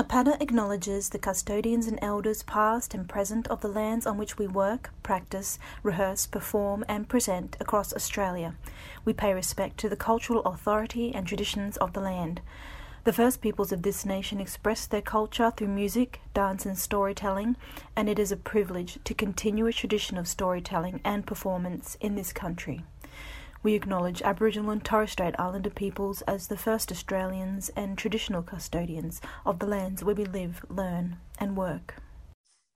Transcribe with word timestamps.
APADA 0.00 0.40
acknowledges 0.40 1.10
the 1.10 1.18
custodians 1.18 1.86
and 1.86 1.98
elders 2.00 2.42
past 2.44 2.94
and 2.94 3.06
present 3.06 3.46
of 3.48 3.60
the 3.60 3.68
lands 3.68 4.06
on 4.06 4.16
which 4.16 4.38
we 4.38 4.46
work, 4.46 4.88
practice, 5.02 5.58
rehearse, 5.82 6.24
perform, 6.24 6.86
and 6.88 7.06
present 7.06 7.54
across 7.60 7.92
Australia. 7.92 8.54
We 9.04 9.12
pay 9.12 9.34
respect 9.34 9.76
to 9.80 9.90
the 9.90 9.96
cultural 9.96 10.40
authority 10.44 11.14
and 11.14 11.26
traditions 11.26 11.76
of 11.76 11.92
the 11.92 12.00
land. 12.00 12.40
The 13.04 13.12
first 13.12 13.42
peoples 13.42 13.72
of 13.72 13.82
this 13.82 14.06
nation 14.06 14.40
expressed 14.40 14.90
their 14.90 15.02
culture 15.02 15.52
through 15.54 15.68
music, 15.68 16.22
dance, 16.32 16.64
and 16.64 16.78
storytelling, 16.78 17.56
and 17.94 18.08
it 18.08 18.18
is 18.18 18.32
a 18.32 18.38
privilege 18.38 18.98
to 19.04 19.12
continue 19.12 19.66
a 19.66 19.72
tradition 19.74 20.16
of 20.16 20.26
storytelling 20.26 21.02
and 21.04 21.26
performance 21.26 21.98
in 22.00 22.14
this 22.14 22.32
country. 22.32 22.84
We 23.62 23.74
acknowledge 23.74 24.22
Aboriginal 24.22 24.70
and 24.70 24.82
Torres 24.82 25.10
Strait 25.10 25.34
Islander 25.38 25.68
peoples 25.68 26.22
as 26.22 26.46
the 26.46 26.56
first 26.56 26.90
Australians 26.90 27.70
and 27.76 27.98
traditional 27.98 28.42
custodians 28.42 29.20
of 29.44 29.58
the 29.58 29.66
lands 29.66 30.02
where 30.02 30.14
we 30.14 30.24
live, 30.24 30.64
learn, 30.70 31.18
and 31.38 31.58
work. 31.58 31.96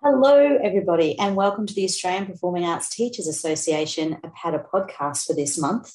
Hello, 0.03 0.59
everybody, 0.63 1.19
and 1.19 1.37
welcome 1.37 1.67
to 1.67 1.73
the 1.73 1.87
Australian 1.87 2.27
Performing 2.27 2.67
Arts 2.67 2.95
Teachers 2.95 3.27
Association 3.27 4.19
APADA 4.23 4.67
podcast 4.69 5.25
for 5.25 5.35
this 5.35 5.59
month. 5.59 5.91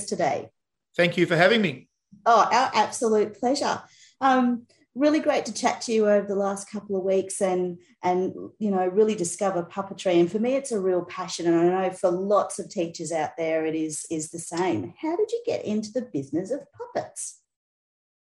Us 0.00 0.06
today. 0.06 0.50
Thank 0.96 1.16
you 1.16 1.26
for 1.26 1.36
having 1.36 1.62
me. 1.62 1.88
Oh, 2.26 2.48
our 2.50 2.70
absolute 2.74 3.38
pleasure. 3.38 3.82
Um, 4.20 4.66
really 4.94 5.20
great 5.20 5.46
to 5.46 5.54
chat 5.54 5.80
to 5.82 5.92
you 5.92 6.08
over 6.08 6.26
the 6.26 6.34
last 6.34 6.68
couple 6.68 6.96
of 6.96 7.04
weeks 7.04 7.40
and 7.40 7.78
and 8.02 8.34
you 8.58 8.70
know 8.70 8.86
really 8.88 9.14
discover 9.14 9.62
puppetry 9.62 10.18
and 10.18 10.30
for 10.30 10.40
me 10.40 10.56
it's 10.56 10.72
a 10.72 10.80
real 10.80 11.04
passion 11.04 11.46
and 11.46 11.56
i 11.56 11.88
know 11.88 11.90
for 11.94 12.10
lots 12.10 12.58
of 12.58 12.68
teachers 12.68 13.12
out 13.12 13.30
there 13.38 13.64
it 13.64 13.76
is 13.76 14.04
is 14.10 14.30
the 14.30 14.38
same 14.38 14.92
how 15.00 15.16
did 15.16 15.30
you 15.30 15.40
get 15.46 15.64
into 15.64 15.92
the 15.92 16.02
business 16.12 16.50
of 16.50 16.60
puppets 16.72 17.40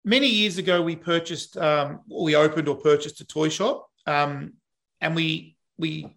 many 0.05 0.27
years 0.27 0.59
ago 0.59 0.79
we 0.81 0.95
purchased 0.95 1.57
um, 1.57 2.01
we 2.07 2.35
opened 2.35 2.67
or 2.67 2.75
purchased 2.75 3.19
a 3.19 3.25
toy 3.25 3.49
shop 3.49 3.89
um, 4.05 4.53
and 5.01 5.15
we 5.15 5.57
we 5.79 6.15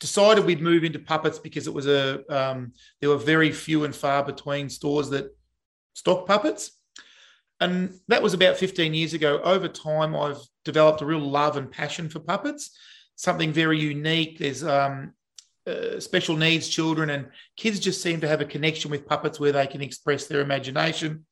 decided 0.00 0.44
we'd 0.44 0.62
move 0.62 0.82
into 0.82 0.98
puppets 0.98 1.38
because 1.38 1.66
it 1.66 1.74
was 1.74 1.86
a 1.86 2.24
um, 2.34 2.72
there 3.00 3.10
were 3.10 3.16
very 3.16 3.52
few 3.52 3.84
and 3.84 3.94
far 3.94 4.24
between 4.24 4.68
stores 4.68 5.10
that 5.10 5.26
stock 5.94 6.26
puppets. 6.26 6.72
And 7.62 7.92
that 8.08 8.22
was 8.22 8.32
about 8.32 8.56
15 8.56 8.94
years 8.94 9.12
ago. 9.12 9.40
Over 9.42 9.68
time 9.68 10.16
i've 10.16 10.40
developed 10.64 11.02
a 11.02 11.06
real 11.06 11.20
love 11.20 11.56
and 11.56 11.70
passion 11.70 12.08
for 12.08 12.20
puppets 12.20 12.70
something 13.20 13.52
very 13.52 13.78
unique. 13.78 14.38
There's 14.38 14.64
um, 14.64 15.12
uh, 15.66 16.00
special 16.00 16.36
needs 16.38 16.68
children 16.68 17.10
and 17.10 17.28
kids 17.54 17.78
just 17.78 18.00
seem 18.00 18.22
to 18.22 18.28
have 18.28 18.40
a 18.40 18.46
connection 18.46 18.90
with 18.90 19.06
puppets 19.06 19.38
where 19.38 19.52
they 19.52 19.66
can 19.66 19.82
express 19.82 20.26
their 20.26 20.40
imagination 20.40 21.26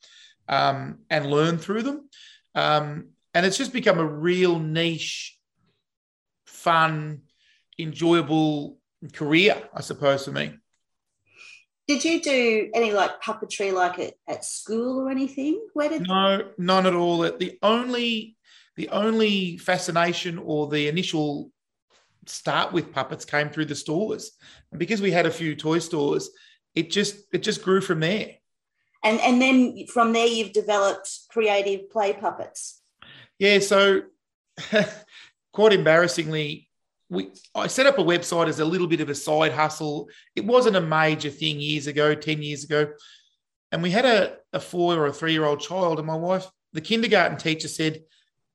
um, 0.51 0.99
and 1.09 1.31
learn 1.31 1.57
through 1.57 1.85
them. 1.85 2.11
Um, 2.55 3.09
and 3.33 3.47
it's 3.47 3.57
just 3.57 3.73
become 3.73 3.99
a 3.99 4.05
real 4.05 4.59
niche 4.59 5.39
fun 6.47 7.23
enjoyable 7.79 8.79
career, 9.13 9.63
I 9.75 9.81
suppose, 9.81 10.25
for 10.25 10.33
me. 10.33 10.55
Did 11.87 12.05
you 12.05 12.21
do 12.21 12.71
any 12.75 12.93
like 12.93 13.23
puppetry 13.23 13.73
like 13.73 13.99
at, 13.99 14.15
at 14.29 14.45
school 14.45 15.01
or 15.01 15.11
anything? 15.11 15.67
Where 15.73 15.89
did 15.89 16.07
no, 16.07 16.51
none 16.59 16.87
at 16.87 16.95
all. 16.95 17.21
The 17.21 17.59
only 17.63 18.37
the 18.77 18.91
only 18.91 19.57
fascination 19.57 20.39
or 20.39 20.69
the 20.69 20.89
initial 20.89 21.51
start 22.27 22.73
with 22.73 22.93
puppets 22.93 23.25
came 23.25 23.49
through 23.49 23.65
the 23.65 23.75
stores, 23.75 24.33
and 24.71 24.79
because 24.79 25.01
we 25.01 25.11
had 25.11 25.25
a 25.25 25.31
few 25.31 25.57
toy 25.57 25.79
stores, 25.79 26.29
it 26.75 26.91
just 26.91 27.17
it 27.33 27.43
just 27.43 27.63
grew 27.63 27.81
from 27.81 28.01
there. 28.01 28.35
And 29.03 29.19
and 29.21 29.41
then 29.41 29.87
from 29.87 30.13
there, 30.13 30.27
you've 30.27 30.53
developed 30.53 31.09
creative 31.31 31.89
play 31.91 32.13
puppets. 32.13 32.83
Yeah, 33.39 33.61
so 33.61 34.03
quite 35.53 35.73
embarrassingly, 35.73 36.68
we 37.11 37.31
I 37.55 37.67
set 37.67 37.87
up 37.87 37.99
a 37.99 38.05
website 38.05 38.49
as 38.49 38.61
a 38.61 38.65
little 38.65 38.87
bit 38.87 39.01
of 39.01 39.09
a 39.09 39.15
side 39.15 39.53
hustle. 39.53 40.09
It 40.37 40.45
wasn't 40.45 40.77
a 40.77 40.81
major 40.81 41.31
thing 41.31 41.61
years 41.61 41.87
ago, 41.87 42.15
10 42.15 42.43
years 42.43 42.65
ago. 42.65 42.89
And 43.73 43.83
we 43.83 43.91
had 43.91 44.05
a, 44.05 44.37
a 44.53 44.61
four 44.61 44.95
or 44.97 45.07
a 45.07 45.13
three 45.13 45.33
year 45.33 45.45
old 45.45 45.61
child, 45.61 45.99
and 45.99 46.07
my 46.07 46.17
wife, 46.17 46.47
the 46.73 46.81
kindergarten 46.81 47.39
teacher 47.39 47.69
said, 47.69 48.03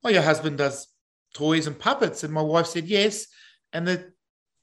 Oh, 0.04 0.10
your 0.10 0.22
husband 0.22 0.58
does 0.58 0.88
toys 1.34 1.68
and 1.68 1.78
puppets. 1.78 2.24
And 2.24 2.34
my 2.34 2.42
wife 2.42 2.68
said, 2.68 2.86
Yes. 2.86 3.28
And 3.72 3.88
the, 3.88 4.12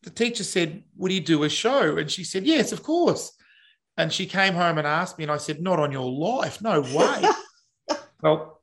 the 0.03 0.11
teacher 0.11 0.45
said, 0.45 0.85
Would 0.97 1.11
he 1.11 1.21
do 1.21 1.45
a 1.45 1.49
show? 1.49 1.97
And 1.97 2.11
she 2.11 2.25
said, 2.25 2.47
Yes, 2.47 2.73
of 2.73 2.83
course. 2.83 3.33
And 3.97 4.13
she 4.13 4.27
came 4.27 4.55
home 4.55 4.79
and 4.79 4.87
asked 4.87 5.19
me, 5.19 5.25
and 5.25 5.33
I 5.33 5.37
said, 5.37 5.61
Not 5.61 5.81
on 5.81 5.93
your 5.93 6.11
life. 6.11 6.63
No 6.63 6.81
way. 6.81 7.23
well, 8.23 8.63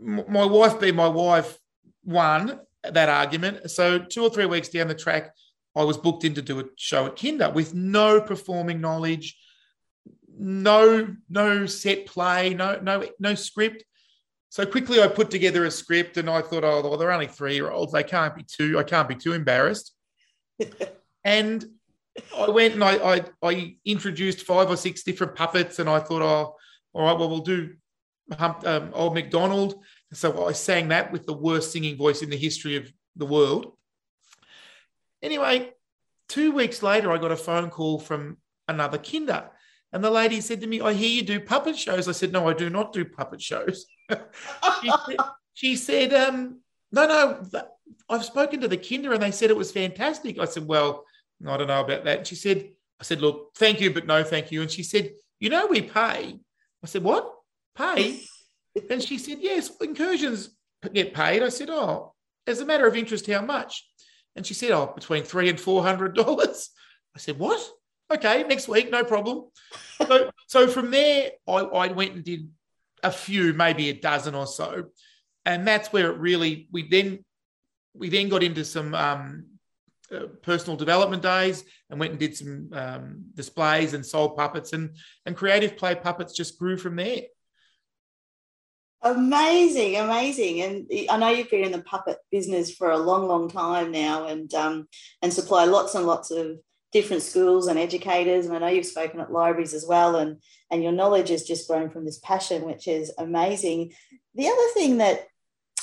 my 0.00 0.44
wife 0.44 0.80
being 0.80 0.96
my 0.96 1.08
wife, 1.08 1.58
one, 2.02 2.60
that 2.84 3.08
argument. 3.08 3.70
So 3.70 3.98
two 3.98 4.22
or 4.22 4.30
three 4.30 4.46
weeks 4.46 4.68
down 4.68 4.88
the 4.88 4.94
track, 4.94 5.34
I 5.76 5.84
was 5.84 5.96
booked 5.96 6.24
in 6.24 6.34
to 6.34 6.42
do 6.42 6.60
a 6.60 6.64
show 6.76 7.06
at 7.06 7.16
Kinder 7.16 7.50
with 7.50 7.74
no 7.74 8.20
performing 8.20 8.80
knowledge, 8.80 9.38
no 10.38 11.14
no 11.28 11.66
set 11.66 12.06
play, 12.06 12.54
no 12.54 12.80
no 12.82 13.06
no 13.18 13.34
script. 13.34 13.84
So 14.48 14.66
quickly, 14.66 15.00
I 15.00 15.06
put 15.06 15.30
together 15.30 15.64
a 15.64 15.70
script, 15.70 16.16
and 16.16 16.28
I 16.28 16.42
thought, 16.42 16.64
oh, 16.64 16.80
well, 16.82 16.96
they're 16.96 17.12
only 17.12 17.28
three 17.28 17.54
year 17.54 17.70
olds. 17.70 17.92
They 17.92 18.02
can't 18.02 18.34
be 18.34 18.42
too. 18.42 18.78
I 18.78 18.82
can't 18.82 19.08
be 19.08 19.14
too 19.14 19.32
embarrassed. 19.32 19.94
and 21.24 21.64
I 22.36 22.50
went 22.50 22.74
and 22.74 22.82
I, 22.82 22.96
I, 22.96 23.24
I 23.42 23.76
introduced 23.84 24.42
five 24.42 24.68
or 24.68 24.76
six 24.76 25.04
different 25.04 25.36
puppets, 25.36 25.78
and 25.78 25.88
I 25.88 26.00
thought, 26.00 26.22
oh, 26.22 26.56
all 26.92 27.04
right, 27.04 27.16
well, 27.16 27.28
we'll 27.28 27.38
do 27.40 27.74
um, 28.38 28.90
old 28.92 29.14
McDonald 29.14 29.76
so 30.12 30.46
I 30.46 30.52
sang 30.52 30.88
that 30.88 31.12
with 31.12 31.26
the 31.26 31.32
worst 31.32 31.72
singing 31.72 31.96
voice 31.96 32.22
in 32.22 32.30
the 32.30 32.36
history 32.36 32.76
of 32.76 32.92
the 33.16 33.26
world. 33.26 33.72
Anyway, 35.22 35.70
two 36.28 36.52
weeks 36.52 36.82
later, 36.82 37.12
I 37.12 37.18
got 37.18 37.32
a 37.32 37.36
phone 37.36 37.70
call 37.70 37.98
from 37.98 38.38
another 38.66 38.98
kinder. 38.98 39.50
And 39.92 40.02
the 40.02 40.10
lady 40.10 40.40
said 40.40 40.60
to 40.60 40.66
me, 40.66 40.80
I 40.80 40.92
hear 40.92 41.08
you 41.08 41.22
do 41.22 41.40
puppet 41.40 41.76
shows. 41.76 42.08
I 42.08 42.12
said, 42.12 42.32
No, 42.32 42.48
I 42.48 42.54
do 42.54 42.70
not 42.70 42.92
do 42.92 43.04
puppet 43.04 43.42
shows. 43.42 43.86
she 44.10 44.90
said, 45.06 45.16
she 45.54 45.76
said 45.76 46.14
um, 46.14 46.60
No, 46.92 47.06
no, 47.06 47.62
I've 48.08 48.24
spoken 48.24 48.60
to 48.60 48.68
the 48.68 48.76
kinder 48.76 49.12
and 49.12 49.22
they 49.22 49.32
said 49.32 49.50
it 49.50 49.56
was 49.56 49.72
fantastic. 49.72 50.38
I 50.38 50.44
said, 50.44 50.66
Well, 50.66 51.04
I 51.46 51.56
don't 51.56 51.66
know 51.66 51.80
about 51.80 52.04
that. 52.04 52.18
And 52.18 52.26
she 52.26 52.36
said, 52.36 52.70
I 53.00 53.04
said, 53.04 53.20
Look, 53.20 53.54
thank 53.56 53.80
you, 53.80 53.92
but 53.92 54.06
no, 54.06 54.22
thank 54.22 54.52
you. 54.52 54.62
And 54.62 54.70
she 54.70 54.84
said, 54.84 55.12
You 55.40 55.50
know, 55.50 55.66
we 55.66 55.82
pay. 55.82 56.38
I 56.82 56.86
said, 56.86 57.02
What? 57.02 57.34
Pay? 57.76 58.20
And 58.90 59.02
she 59.02 59.18
said, 59.18 59.38
Yes, 59.40 59.70
incursions 59.80 60.50
get 60.92 61.14
paid. 61.14 61.42
I 61.42 61.48
said, 61.48 61.70
Oh, 61.70 62.14
as 62.46 62.60
a 62.60 62.66
matter 62.66 62.86
of 62.86 62.96
interest, 62.96 63.26
how 63.26 63.42
much? 63.42 63.86
And 64.36 64.46
she 64.46 64.54
said, 64.54 64.70
Oh, 64.70 64.92
between 64.94 65.24
three 65.24 65.48
and 65.48 65.58
four 65.58 65.82
hundred 65.82 66.14
dollars. 66.14 66.70
I 67.14 67.18
said, 67.18 67.38
What? 67.38 67.60
Okay, 68.12 68.42
next 68.42 68.68
week, 68.68 68.90
no 68.90 69.04
problem. 69.04 69.44
so, 70.06 70.30
so 70.48 70.66
from 70.66 70.90
there, 70.90 71.30
I, 71.46 71.52
I 71.52 71.88
went 71.88 72.14
and 72.14 72.24
did 72.24 72.48
a 73.02 73.10
few, 73.10 73.52
maybe 73.52 73.88
a 73.88 73.94
dozen 73.94 74.34
or 74.34 74.46
so. 74.46 74.86
And 75.44 75.66
that's 75.66 75.92
where 75.92 76.10
it 76.10 76.18
really 76.18 76.68
we 76.70 76.88
then 76.88 77.24
we 77.94 78.08
then 78.08 78.28
got 78.28 78.42
into 78.42 78.64
some 78.64 78.94
um, 78.94 79.46
uh, 80.12 80.26
personal 80.42 80.76
development 80.76 81.22
days 81.22 81.64
and 81.88 81.98
went 81.98 82.12
and 82.12 82.20
did 82.20 82.36
some 82.36 82.70
um, 82.72 83.24
displays 83.34 83.94
and 83.94 84.04
sold 84.04 84.36
puppets 84.36 84.72
and 84.72 84.96
and 85.26 85.36
creative 85.36 85.76
play 85.76 85.94
puppets 85.94 86.34
just 86.34 86.58
grew 86.58 86.76
from 86.76 86.96
there. 86.96 87.22
Amazing, 89.02 89.96
amazing, 89.96 90.60
and 90.60 90.86
I 91.08 91.16
know 91.16 91.30
you've 91.30 91.50
been 91.50 91.64
in 91.64 91.72
the 91.72 91.80
puppet 91.82 92.18
business 92.30 92.70
for 92.70 92.90
a 92.90 92.98
long, 92.98 93.26
long 93.26 93.48
time 93.48 93.92
now, 93.92 94.26
and 94.26 94.52
um, 94.52 94.88
and 95.22 95.32
supply 95.32 95.64
lots 95.64 95.94
and 95.94 96.06
lots 96.06 96.30
of 96.30 96.58
different 96.92 97.22
schools 97.22 97.66
and 97.66 97.78
educators. 97.78 98.44
And 98.44 98.54
I 98.54 98.58
know 98.58 98.66
you've 98.66 98.84
spoken 98.84 99.20
at 99.20 99.32
libraries 99.32 99.72
as 99.72 99.86
well, 99.88 100.16
and 100.16 100.42
and 100.70 100.82
your 100.82 100.92
knowledge 100.92 101.30
has 101.30 101.44
just 101.44 101.66
grown 101.66 101.88
from 101.88 102.04
this 102.04 102.18
passion, 102.18 102.66
which 102.66 102.86
is 102.86 103.10
amazing. 103.16 103.92
The 104.34 104.48
other 104.48 104.68
thing 104.74 104.98
that 104.98 105.26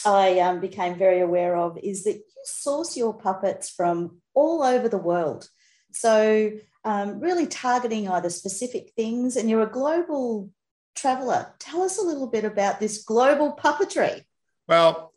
I 0.06 0.40
um, 0.40 0.60
became 0.60 0.96
very 0.96 1.20
aware 1.20 1.56
of 1.58 1.80
is 1.82 2.04
that 2.04 2.18
you 2.18 2.44
source 2.44 2.96
your 2.96 3.16
puppets 3.16 3.68
from 3.68 4.22
all 4.36 4.62
over 4.62 4.88
the 4.88 4.98
world. 5.00 5.50
So 5.92 6.52
um, 6.84 7.20
really 7.20 7.48
targeting 7.48 8.08
either 8.08 8.30
specific 8.30 8.92
things, 8.96 9.38
and 9.38 9.50
you're 9.50 9.64
a 9.64 9.72
global 9.72 10.52
traveller. 10.98 11.54
Tell 11.60 11.82
us 11.84 11.98
a 11.98 12.06
little 12.06 12.28
bit 12.28 12.44
about 12.44 12.80
this 12.80 13.04
global 13.04 13.56
puppetry. 13.56 14.24
Well, 14.68 15.14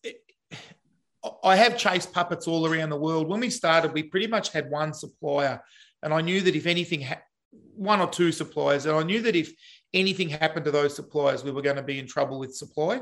I 1.42 1.56
have 1.56 1.76
chased 1.76 2.12
puppets 2.12 2.46
all 2.46 2.66
around 2.66 2.90
the 2.90 2.96
world. 2.96 3.28
When 3.28 3.40
we 3.40 3.50
started, 3.50 3.92
we 3.92 4.04
pretty 4.04 4.28
much 4.28 4.52
had 4.52 4.70
one 4.70 4.94
supplier, 4.94 5.60
and 6.02 6.14
I 6.14 6.20
knew 6.20 6.40
that 6.42 6.54
if 6.54 6.66
anything, 6.66 7.02
ha- 7.02 7.22
one 7.74 8.00
or 8.00 8.08
two 8.08 8.32
suppliers, 8.32 8.86
and 8.86 8.96
I 8.96 9.02
knew 9.02 9.20
that 9.22 9.36
if 9.36 9.52
anything 9.92 10.28
happened 10.28 10.64
to 10.66 10.70
those 10.70 10.94
suppliers, 10.94 11.42
we 11.42 11.50
were 11.50 11.62
going 11.62 11.76
to 11.76 11.82
be 11.82 11.98
in 11.98 12.06
trouble 12.06 12.38
with 12.38 12.54
supply. 12.54 13.00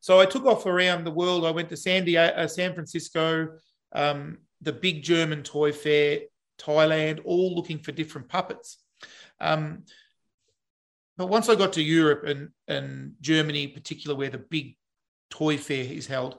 So 0.00 0.20
I 0.20 0.26
took 0.26 0.44
off 0.44 0.66
around 0.66 1.04
the 1.04 1.10
world. 1.10 1.46
I 1.46 1.50
went 1.50 1.70
to 1.70 1.76
San, 1.76 2.04
Diego, 2.04 2.34
uh, 2.36 2.46
San 2.46 2.74
Francisco, 2.74 3.56
um, 3.94 4.38
the 4.60 4.72
big 4.72 5.02
German 5.02 5.42
toy 5.42 5.72
fair, 5.72 6.20
Thailand, 6.58 7.22
all 7.24 7.54
looking 7.54 7.78
for 7.78 7.92
different 7.92 8.28
puppets. 8.28 8.78
Um, 9.40 9.84
but 11.16 11.26
once 11.26 11.48
I 11.48 11.54
got 11.54 11.72
to 11.74 11.82
Europe 11.82 12.24
and, 12.24 12.48
and 12.66 13.12
Germany, 13.20 13.64
in 13.64 13.70
particular, 13.70 14.16
where 14.16 14.30
the 14.30 14.38
big 14.38 14.76
toy 15.30 15.56
fair 15.56 15.84
is 15.84 16.06
held, 16.06 16.38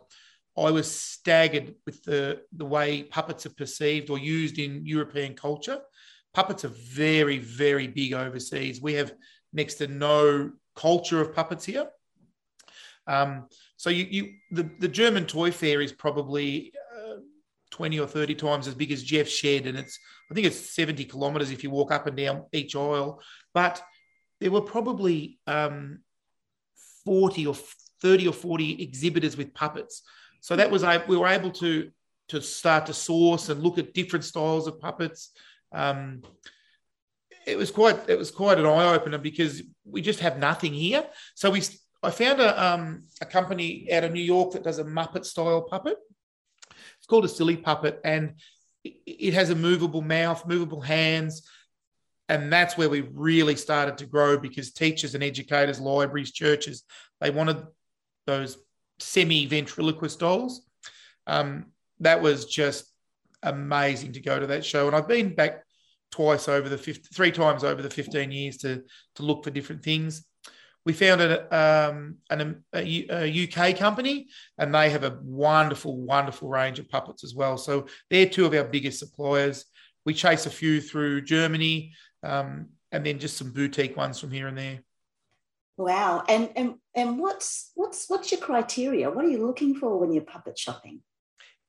I 0.57 0.71
was 0.71 0.89
staggered 0.89 1.75
with 1.85 2.03
the, 2.03 2.41
the 2.55 2.65
way 2.65 3.03
puppets 3.03 3.45
are 3.45 3.53
perceived 3.53 4.09
or 4.09 4.17
used 4.17 4.57
in 4.57 4.85
European 4.85 5.33
culture. 5.33 5.79
Puppets 6.33 6.65
are 6.65 6.73
very, 6.91 7.37
very 7.37 7.87
big 7.87 8.13
overseas. 8.13 8.81
We 8.81 8.93
have 8.93 9.13
next 9.53 9.75
to 9.75 9.87
no 9.87 10.51
culture 10.75 11.21
of 11.21 11.33
puppets 11.33 11.65
here. 11.65 11.87
Um, 13.07 13.47
so 13.77 13.89
you, 13.89 14.07
you 14.09 14.33
the, 14.51 14.69
the 14.79 14.87
German 14.87 15.25
toy 15.25 15.51
fair 15.51 15.81
is 15.81 15.91
probably 15.91 16.73
uh, 16.97 17.15
20 17.71 17.99
or 17.99 18.07
30 18.07 18.35
times 18.35 18.67
as 18.67 18.75
big 18.75 18.91
as 18.91 19.03
Jeff's 19.03 19.31
shed. 19.31 19.67
And 19.67 19.77
it's, 19.77 19.99
I 20.31 20.33
think 20.33 20.47
it's 20.47 20.73
70 20.73 21.05
kilometers 21.05 21.51
if 21.51 21.63
you 21.63 21.69
walk 21.69 21.91
up 21.91 22.07
and 22.07 22.17
down 22.17 22.45
each 22.51 22.75
aisle. 22.75 23.21
But 23.53 23.81
there 24.39 24.51
were 24.51 24.61
probably 24.61 25.39
um, 25.47 25.99
40 27.05 27.47
or 27.47 27.55
30 28.01 28.27
or 28.27 28.33
40 28.33 28.81
exhibitors 28.83 29.37
with 29.37 29.53
puppets. 29.53 30.01
So 30.41 30.55
that 30.55 30.69
was 30.69 30.83
we 31.07 31.17
were 31.17 31.27
able 31.27 31.51
to 31.51 31.91
to 32.27 32.41
start 32.41 32.87
to 32.87 32.93
source 32.93 33.49
and 33.49 33.63
look 33.63 33.77
at 33.77 33.93
different 33.93 34.25
styles 34.25 34.67
of 34.67 34.79
puppets. 34.79 35.31
Um, 35.71 36.23
it 37.45 37.57
was 37.57 37.71
quite 37.71 38.09
it 38.09 38.17
was 38.17 38.31
quite 38.31 38.59
an 38.59 38.65
eye 38.65 38.93
opener 38.93 39.17
because 39.17 39.61
we 39.85 40.01
just 40.01 40.19
have 40.19 40.37
nothing 40.37 40.73
here. 40.73 41.05
So 41.35 41.51
we 41.51 41.61
I 42.03 42.11
found 42.11 42.39
a 42.39 42.63
um, 42.63 43.03
a 43.21 43.25
company 43.25 43.87
out 43.91 44.03
of 44.03 44.11
New 44.11 44.21
York 44.21 44.51
that 44.51 44.63
does 44.63 44.79
a 44.79 44.83
Muppet 44.83 45.25
style 45.25 45.61
puppet. 45.61 45.97
It's 46.97 47.07
called 47.07 47.25
a 47.25 47.29
silly 47.29 47.57
puppet, 47.57 47.99
and 48.03 48.35
it 48.83 49.33
has 49.33 49.49
a 49.49 49.55
movable 49.55 50.01
mouth, 50.01 50.45
movable 50.45 50.81
hands, 50.81 51.47
and 52.27 52.51
that's 52.51 52.77
where 52.77 52.89
we 52.89 53.01
really 53.01 53.55
started 53.55 53.97
to 53.99 54.05
grow 54.05 54.37
because 54.37 54.71
teachers 54.71 55.13
and 55.15 55.23
educators, 55.23 55.79
libraries, 55.79 56.31
churches, 56.31 56.83
they 57.21 57.29
wanted 57.29 57.63
those 58.25 58.57
semi 58.99 59.45
ventriloquist 59.45 60.19
dolls. 60.19 60.65
Um, 61.27 61.67
that 61.99 62.21
was 62.21 62.45
just 62.45 62.91
amazing 63.43 64.13
to 64.13 64.19
go 64.19 64.39
to 64.39 64.47
that 64.47 64.65
show. 64.65 64.87
And 64.87 64.95
I've 64.95 65.07
been 65.07 65.35
back 65.35 65.63
twice 66.11 66.47
over 66.47 66.69
the 66.69 66.77
50, 66.77 67.09
three 67.13 67.31
times 67.31 67.63
over 67.63 67.81
the 67.81 67.89
15 67.89 68.31
years 68.31 68.57
to, 68.57 68.83
to 69.15 69.23
look 69.23 69.43
for 69.43 69.51
different 69.51 69.83
things. 69.83 70.25
We 70.85 70.93
found 70.93 71.19
a, 71.21 71.55
um, 71.55 72.17
an, 72.29 72.63
a, 72.73 73.07
a 73.09 73.47
UK 73.47 73.75
company, 73.75 74.27
and 74.57 74.73
they 74.73 74.91
have 74.91 75.03
a 75.03 75.17
wonderful, 75.23 75.97
wonderful 75.97 76.47
range 76.47 76.77
of 76.77 76.87
puppets 76.89 77.23
as 77.23 77.33
well. 77.33 77.57
So 77.57 77.87
they're 78.09 78.29
two 78.29 78.45
of 78.45 78.53
our 78.53 78.63
biggest 78.63 78.99
suppliers. 78.99 79.65
We 80.05 80.13
chase 80.13 80.45
a 80.45 80.51
few 80.51 80.79
through 80.79 81.21
Germany, 81.21 81.93
um, 82.25 82.69
and 82.91 83.05
then 83.05 83.19
just 83.19 83.37
some 83.37 83.51
boutique 83.51 83.95
ones 83.95 84.19
from 84.19 84.31
here 84.31 84.47
and 84.47 84.57
there. 84.57 84.79
Wow. 85.77 86.23
And 86.27 86.49
and 86.55 86.75
and 86.95 87.19
what's 87.19 87.71
what's 87.75 88.09
what's 88.09 88.31
your 88.31 88.41
criteria? 88.41 89.09
What 89.11 89.25
are 89.25 89.29
you 89.29 89.45
looking 89.45 89.75
for 89.75 89.99
when 89.99 90.11
you're 90.11 90.23
puppet 90.23 90.57
shopping? 90.57 91.01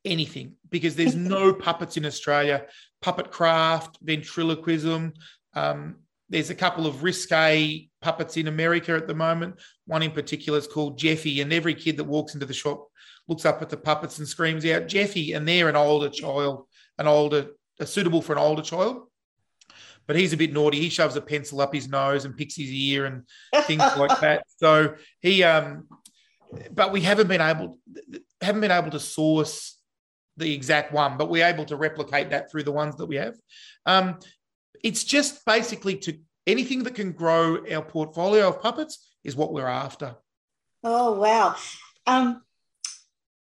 Anything, 0.04 0.54
because 0.70 0.94
there's 0.94 1.16
no 1.16 1.52
puppets 1.52 1.96
in 1.96 2.06
Australia. 2.06 2.66
Puppet 3.02 3.32
craft, 3.32 3.98
ventriloquism. 4.02 5.12
Um, 5.54 5.96
there's 6.28 6.50
a 6.50 6.54
couple 6.54 6.86
of 6.86 7.02
risque 7.02 7.88
puppets 8.00 8.36
in 8.36 8.46
America 8.46 8.92
at 8.92 9.08
the 9.08 9.14
moment. 9.14 9.60
One 9.86 10.04
in 10.04 10.12
particular 10.12 10.58
is 10.60 10.68
called 10.68 10.98
Jeffy, 10.98 11.40
and 11.40 11.52
every 11.52 11.74
kid 11.74 11.96
that 11.96 12.04
walks 12.04 12.34
into 12.34 12.46
the 12.46 12.54
shop 12.54 12.86
looks 13.26 13.44
up 13.44 13.62
at 13.62 13.68
the 13.68 13.76
puppets 13.76 14.18
and 14.18 14.28
screams 14.28 14.64
out 14.64 14.86
Jeffy, 14.86 15.32
and 15.32 15.46
they're 15.46 15.68
an 15.68 15.74
older 15.74 16.08
child, 16.08 16.66
an 16.98 17.08
older, 17.08 17.48
suitable 17.84 18.22
for 18.22 18.32
an 18.32 18.38
older 18.38 18.62
child 18.62 19.08
but 20.06 20.16
he's 20.16 20.32
a 20.32 20.36
bit 20.36 20.52
naughty. 20.52 20.78
He 20.78 20.88
shoves 20.88 21.16
a 21.16 21.20
pencil 21.20 21.60
up 21.60 21.74
his 21.74 21.88
nose 21.88 22.24
and 22.24 22.36
picks 22.36 22.56
his 22.56 22.70
ear 22.70 23.06
and 23.06 23.22
things 23.66 23.82
like 23.96 24.20
that. 24.20 24.44
So 24.58 24.94
he, 25.20 25.42
um, 25.42 25.88
but 26.70 26.92
we 26.92 27.00
haven't 27.00 27.28
been 27.28 27.40
able, 27.40 27.78
haven't 28.40 28.60
been 28.60 28.70
able 28.70 28.90
to 28.90 29.00
source 29.00 29.78
the 30.36 30.52
exact 30.52 30.92
one, 30.92 31.16
but 31.16 31.30
we're 31.30 31.46
able 31.46 31.64
to 31.66 31.76
replicate 31.76 32.30
that 32.30 32.50
through 32.50 32.62
the 32.62 32.72
ones 32.72 32.96
that 32.96 33.06
we 33.06 33.16
have. 33.16 33.34
Um, 33.86 34.18
it's 34.82 35.04
just 35.04 35.44
basically 35.44 35.96
to 35.96 36.18
anything 36.46 36.84
that 36.84 36.94
can 36.94 37.12
grow 37.12 37.64
our 37.72 37.82
portfolio 37.82 38.48
of 38.48 38.60
puppets 38.60 39.10
is 39.24 39.34
what 39.34 39.52
we're 39.52 39.66
after. 39.66 40.14
Oh 40.84 41.12
wow! 41.12 41.56
Um, 42.06 42.42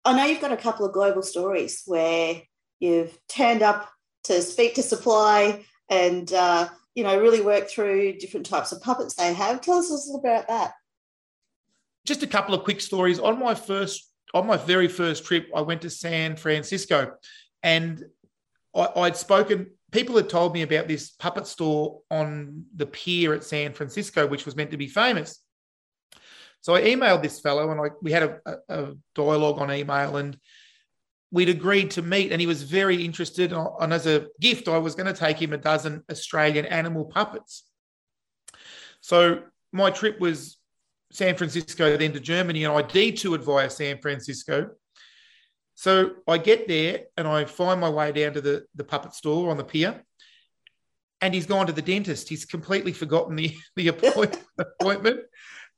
I 0.04 0.14
know 0.16 0.26
you've 0.26 0.42
got 0.42 0.54
a 0.54 0.58
couple 0.58 0.86
of 0.86 0.94
global 0.94 1.22
stories 1.22 1.84
where 1.86 2.42
you've 2.80 3.18
turned 3.28 3.62
up 3.62 3.90
to 4.24 4.42
speak 4.42 4.76
to 4.76 4.84
supply 4.84 5.66
and 5.90 6.32
uh, 6.34 6.70
you 6.96 7.04
know 7.04 7.20
really 7.20 7.42
work 7.42 7.70
through 7.70 8.18
different 8.18 8.46
types 8.46 8.72
of 8.72 8.82
puppets 8.82 9.16
they 9.16 9.34
have. 9.34 9.62
Tell 9.62 9.78
us 9.78 9.90
a 9.90 9.94
little 9.94 10.20
about 10.20 10.48
that. 10.48 10.74
Just 12.06 12.24
a 12.24 12.28
couple 12.28 12.56
of 12.56 12.64
quick 12.64 12.82
stories. 12.82 13.20
On 13.20 13.40
my 13.40 13.54
first, 13.54 14.12
on 14.34 14.48
my 14.48 14.58
very 14.58 14.88
first 14.88 15.26
trip, 15.26 15.50
I 15.56 15.62
went 15.62 15.82
to 15.82 15.90
San 15.90 16.36
Francisco, 16.36 17.14
and 17.64 18.04
I, 18.76 18.90
I'd 18.96 19.18
spoken. 19.18 19.72
People 19.92 20.18
had 20.18 20.28
told 20.28 20.54
me 20.54 20.64
about 20.64 20.88
this 20.88 21.12
puppet 21.12 21.48
store 21.48 22.02
on 22.12 22.66
the 22.76 22.86
pier 22.86 23.34
at 23.34 23.44
San 23.44 23.74
Francisco, 23.74 24.28
which 24.28 24.46
was 24.46 24.56
meant 24.56 24.72
to 24.72 24.78
be 24.78 24.88
famous. 24.88 25.42
So 26.62 26.76
I 26.76 26.82
emailed 26.82 27.24
this 27.24 27.40
fellow, 27.40 27.72
and 27.72 27.80
I, 27.80 27.94
we 28.02 28.12
had 28.12 28.24
a, 28.24 28.58
a, 28.68 28.94
dialogue 29.16 29.60
on 29.60 29.72
email, 29.72 30.18
and 30.18 30.38
we'd 31.32 31.50
agreed 31.50 31.92
to 31.92 32.02
meet 32.02 32.32
and 32.32 32.40
he 32.40 32.48
was 32.48 32.64
very 32.64 33.04
interested 33.04 33.52
and 33.54 33.94
as 33.94 34.08
a 34.08 34.28
gift 34.40 34.68
i 34.68 34.78
was 34.78 34.96
going 34.96 35.06
to 35.06 35.20
take 35.20 35.42
him 35.42 35.54
a 35.54 35.58
dozen 35.58 36.04
australian 36.10 36.66
animal 36.66 37.06
puppets 37.06 37.64
so 39.02 39.42
my 39.72 39.90
trip 39.90 40.20
was 40.20 40.58
san 41.12 41.36
francisco 41.36 41.98
then 41.98 42.14
to 42.14 42.20
germany 42.20 42.64
and 42.64 42.74
i 42.74 42.82
detoured 42.82 43.44
via 43.44 43.70
san 43.70 44.00
francisco 44.00 44.70
So 45.80 46.16
I 46.28 46.40
get 46.40 46.68
there 46.68 47.02
and 47.18 47.28
I 47.28 47.46
find 47.46 47.80
my 47.80 47.90
way 47.90 48.12
down 48.12 48.34
to 48.34 48.42
the, 48.42 48.66
the 48.74 48.84
puppet 48.84 49.14
store 49.14 49.52
on 49.52 49.58
the 49.58 49.64
pier. 49.64 50.04
And 51.22 51.36
he's 51.36 51.46
gone 51.46 51.68
to 51.68 51.72
the 51.72 51.84
dentist. 51.84 52.28
He's 52.30 52.46
completely 52.46 52.94
forgotten 52.94 53.36
the, 53.36 53.56
the 53.76 53.90
appointment. 53.90 54.44
appointment. 54.58 55.20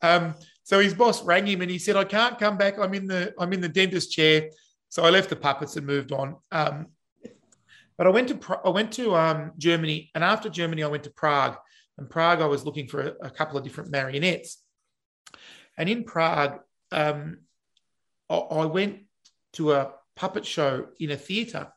Um, 0.02 0.36
so 0.64 0.80
his 0.80 0.94
boss 0.94 1.22
rang 1.26 1.46
him 1.46 1.62
and 1.62 1.70
he 1.70 1.80
said, 1.80 1.98
I 1.98 2.06
can't 2.06 2.40
come 2.40 2.58
back. 2.58 2.80
I'm 2.80 2.94
in 2.94 3.08
the 3.08 3.34
I'm 3.38 3.52
in 3.52 3.60
the 3.60 3.68
dentist 3.68 4.14
chair. 4.14 4.50
So 4.90 5.04
I 5.04 5.10
left 5.12 5.30
the 5.30 5.36
puppets 5.36 5.76
and 5.76 5.86
moved 5.86 6.12
on. 6.12 6.36
Um, 6.52 6.88
but 7.98 8.08
I 8.08 8.10
went 8.10 8.30
to 8.30 8.60
I 8.66 8.70
went 8.70 8.92
to 8.94 9.16
um, 9.16 9.52
Germany, 9.58 10.10
and 10.16 10.24
after 10.24 10.50
Germany, 10.50 10.84
I 10.84 10.88
went 10.88 11.04
to 11.04 11.12
Prague. 11.12 11.58
And 11.98 12.10
Prague, 12.10 12.42
I 12.42 12.46
was 12.46 12.66
looking 12.66 12.88
for 12.88 13.02
a, 13.02 13.28
a 13.28 13.30
couple 13.30 13.58
of 13.58 13.64
different 13.64 13.92
marionettes. 13.92 14.64
And 15.78 15.90
in 15.90 16.06
Prague, 16.06 16.60
um, 16.92 17.40
I, 18.30 18.36
I 18.36 18.66
went 18.66 19.02
to 19.54 19.74
a 19.74 19.92
puppet 20.16 20.46
show 20.46 20.88
in 21.00 21.12
a 21.12 21.18
theatre, 21.18 21.68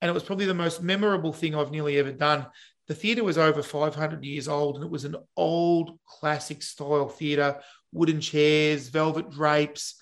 and 0.00 0.08
it 0.08 0.14
was 0.14 0.22
probably 0.22 0.46
the 0.46 0.54
most 0.54 0.82
memorable 0.82 1.32
thing 1.32 1.54
I've 1.54 1.70
nearly 1.70 1.98
ever 1.98 2.12
done. 2.12 2.46
The 2.88 2.94
theatre 2.94 3.22
was 3.22 3.38
over 3.38 3.62
500 3.62 4.24
years 4.24 4.48
old, 4.48 4.76
and 4.76 4.84
it 4.84 4.90
was 4.90 5.04
an 5.04 5.16
old 5.36 5.98
classic 6.06 6.62
style 6.62 7.08
theatre, 7.08 7.60
wooden 7.92 8.20
chairs, 8.20 8.88
velvet 8.88 9.30
drapes, 9.30 10.00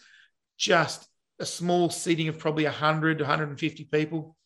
just 0.57 1.08
a 1.39 1.47
small 1.47 1.91
seating 1.91 2.29
of 2.29 2.39
probably 2.39 2.65
100, 2.65 3.21
150 3.21 3.85
people. 3.85 4.37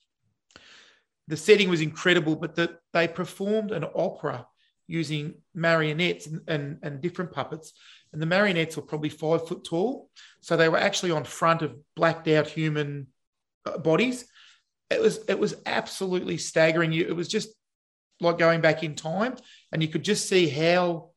The 1.29 1.37
setting 1.37 1.69
was 1.69 1.81
incredible, 1.81 2.37
but 2.37 2.55
the, 2.55 2.79
they 2.93 3.09
performed 3.09 3.71
an 3.71 3.85
opera 3.95 4.47
using 4.87 5.35
marionettes 5.55 6.27
and, 6.27 6.43
and, 6.49 6.79
and 6.83 7.01
different 7.01 7.33
puppets. 7.33 7.73
And 8.13 8.21
the 8.21 8.27
marionettes 8.27 8.77
were 8.77 8.83
probably 8.83 9.09
five 9.09 9.49
foot 9.49 9.65
tall. 9.65 10.11
So 10.41 10.57
they 10.57 10.69
were 10.69 10.79
actually 10.79 11.13
on 11.13 11.25
front 11.25 11.63
of 11.63 11.75
blacked 11.97 12.29
out 12.29 12.47
human 12.47 13.07
uh, 13.65 13.79
bodies. 13.79 14.27
It 14.91 15.01
was 15.01 15.21
it 15.29 15.39
was 15.39 15.55
absolutely 15.65 16.37
staggering. 16.37 16.93
It 16.93 17.17
was 17.17 17.29
just 17.29 17.49
like 18.21 18.37
going 18.37 18.61
back 18.61 18.83
in 18.83 18.95
time, 18.95 19.37
and 19.73 19.81
you 19.81 19.89
could 19.89 20.05
just 20.05 20.29
see 20.29 20.49
how 20.49 21.11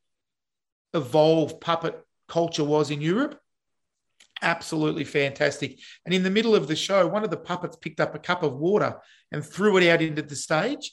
evolved 0.94 1.60
puppet 1.60 2.00
culture 2.28 2.64
was 2.64 2.90
in 2.90 3.02
Europe. 3.02 3.38
Absolutely 4.42 5.04
fantastic. 5.04 5.78
And 6.04 6.14
in 6.14 6.22
the 6.22 6.30
middle 6.30 6.54
of 6.54 6.68
the 6.68 6.76
show, 6.76 7.06
one 7.06 7.24
of 7.24 7.30
the 7.30 7.36
puppets 7.36 7.76
picked 7.76 8.00
up 8.00 8.14
a 8.14 8.18
cup 8.18 8.42
of 8.42 8.56
water 8.56 8.96
and 9.32 9.44
threw 9.44 9.76
it 9.78 9.88
out 9.88 10.02
into 10.02 10.22
the 10.22 10.36
stage. 10.36 10.92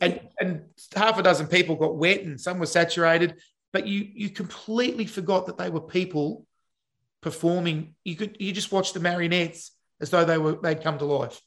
And, 0.00 0.20
and 0.40 0.64
half 0.94 1.18
a 1.18 1.22
dozen 1.22 1.46
people 1.46 1.76
got 1.76 1.96
wet 1.96 2.22
and 2.22 2.40
some 2.40 2.58
were 2.58 2.66
saturated, 2.66 3.36
but 3.72 3.86
you 3.86 4.08
you 4.14 4.30
completely 4.30 5.06
forgot 5.06 5.46
that 5.46 5.58
they 5.58 5.70
were 5.70 5.80
people 5.80 6.44
performing. 7.22 7.94
You 8.02 8.16
could 8.16 8.36
you 8.40 8.52
just 8.52 8.72
watch 8.72 8.92
the 8.92 9.00
marionettes 9.00 9.70
as 10.00 10.10
though 10.10 10.24
they 10.24 10.38
were 10.38 10.58
they'd 10.60 10.82
come 10.82 10.98
to 10.98 11.04
life. 11.04 11.40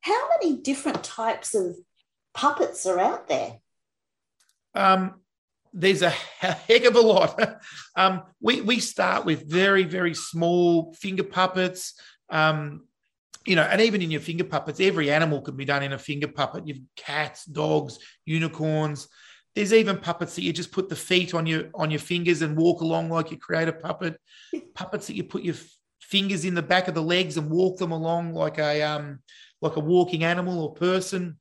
How 0.00 0.28
many 0.30 0.56
different 0.56 1.04
types 1.04 1.54
of 1.54 1.76
puppets 2.34 2.84
are 2.84 2.98
out 2.98 3.28
there? 3.28 3.58
Um, 4.74 5.20
there's 5.74 6.02
a 6.02 6.10
heck 6.38 6.84
of 6.84 6.94
a 6.94 7.00
lot. 7.00 7.38
um, 7.96 8.22
we 8.40 8.60
we 8.60 8.78
start 8.78 9.26
with 9.26 9.50
very 9.50 9.82
very 9.82 10.14
small 10.14 10.94
finger 10.94 11.24
puppets. 11.24 11.94
Um, 12.30 12.84
you 13.44 13.56
know, 13.56 13.62
and 13.62 13.82
even 13.82 14.00
in 14.00 14.10
your 14.10 14.22
finger 14.22 14.44
puppets, 14.44 14.80
every 14.80 15.10
animal 15.10 15.42
can 15.42 15.54
be 15.54 15.66
done 15.66 15.82
in 15.82 15.92
a 15.92 15.98
finger 15.98 16.28
puppet. 16.28 16.66
You've 16.66 16.80
cats, 16.96 17.44
dogs, 17.44 17.98
unicorns. 18.24 19.08
There's 19.54 19.74
even 19.74 19.98
puppets 19.98 20.34
that 20.34 20.42
you 20.42 20.52
just 20.52 20.72
put 20.72 20.88
the 20.88 20.96
feet 20.96 21.34
on 21.34 21.44
your 21.44 21.64
on 21.74 21.90
your 21.90 22.00
fingers 22.00 22.40
and 22.40 22.56
walk 22.56 22.80
along 22.80 23.10
like 23.10 23.30
you 23.30 23.36
create 23.36 23.68
a 23.68 23.72
puppet. 23.72 24.18
puppets 24.74 25.08
that 25.08 25.16
you 25.16 25.24
put 25.24 25.42
your 25.42 25.56
fingers 26.00 26.44
in 26.44 26.54
the 26.54 26.62
back 26.62 26.86
of 26.86 26.94
the 26.94 27.02
legs 27.02 27.36
and 27.36 27.50
walk 27.50 27.78
them 27.78 27.90
along 27.90 28.32
like 28.34 28.58
a 28.58 28.82
um 28.82 29.18
like 29.60 29.76
a 29.76 29.80
walking 29.80 30.24
animal 30.24 30.62
or 30.62 30.74
person. 30.74 31.38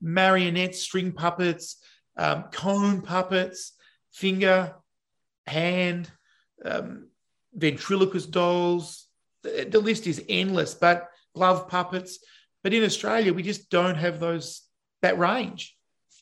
Marionettes, 0.00 0.80
string 0.80 1.10
puppets, 1.10 1.82
um, 2.18 2.44
cone 2.52 3.00
puppets, 3.00 3.72
finger, 4.12 4.74
hand, 5.46 6.10
um, 6.64 7.08
ventriloquist 7.54 8.30
dolls, 8.30 9.06
the 9.42 9.80
list 9.80 10.06
is 10.06 10.22
endless, 10.28 10.74
but 10.74 11.08
glove 11.34 11.68
puppets. 11.68 12.18
But 12.62 12.74
in 12.74 12.84
Australia, 12.84 13.32
we 13.32 13.42
just 13.42 13.70
don't 13.70 13.94
have 13.94 14.20
those 14.20 14.62
that 15.02 15.18
range. 15.18 15.76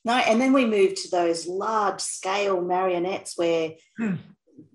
No, 0.05 0.13
and 0.13 0.41
then 0.41 0.53
we 0.53 0.65
move 0.65 0.95
to 0.95 1.09
those 1.11 1.47
large 1.49 2.01
scale 2.01 2.61
marionettes 2.61 3.37
where 3.37 3.73
hmm. 3.97 4.17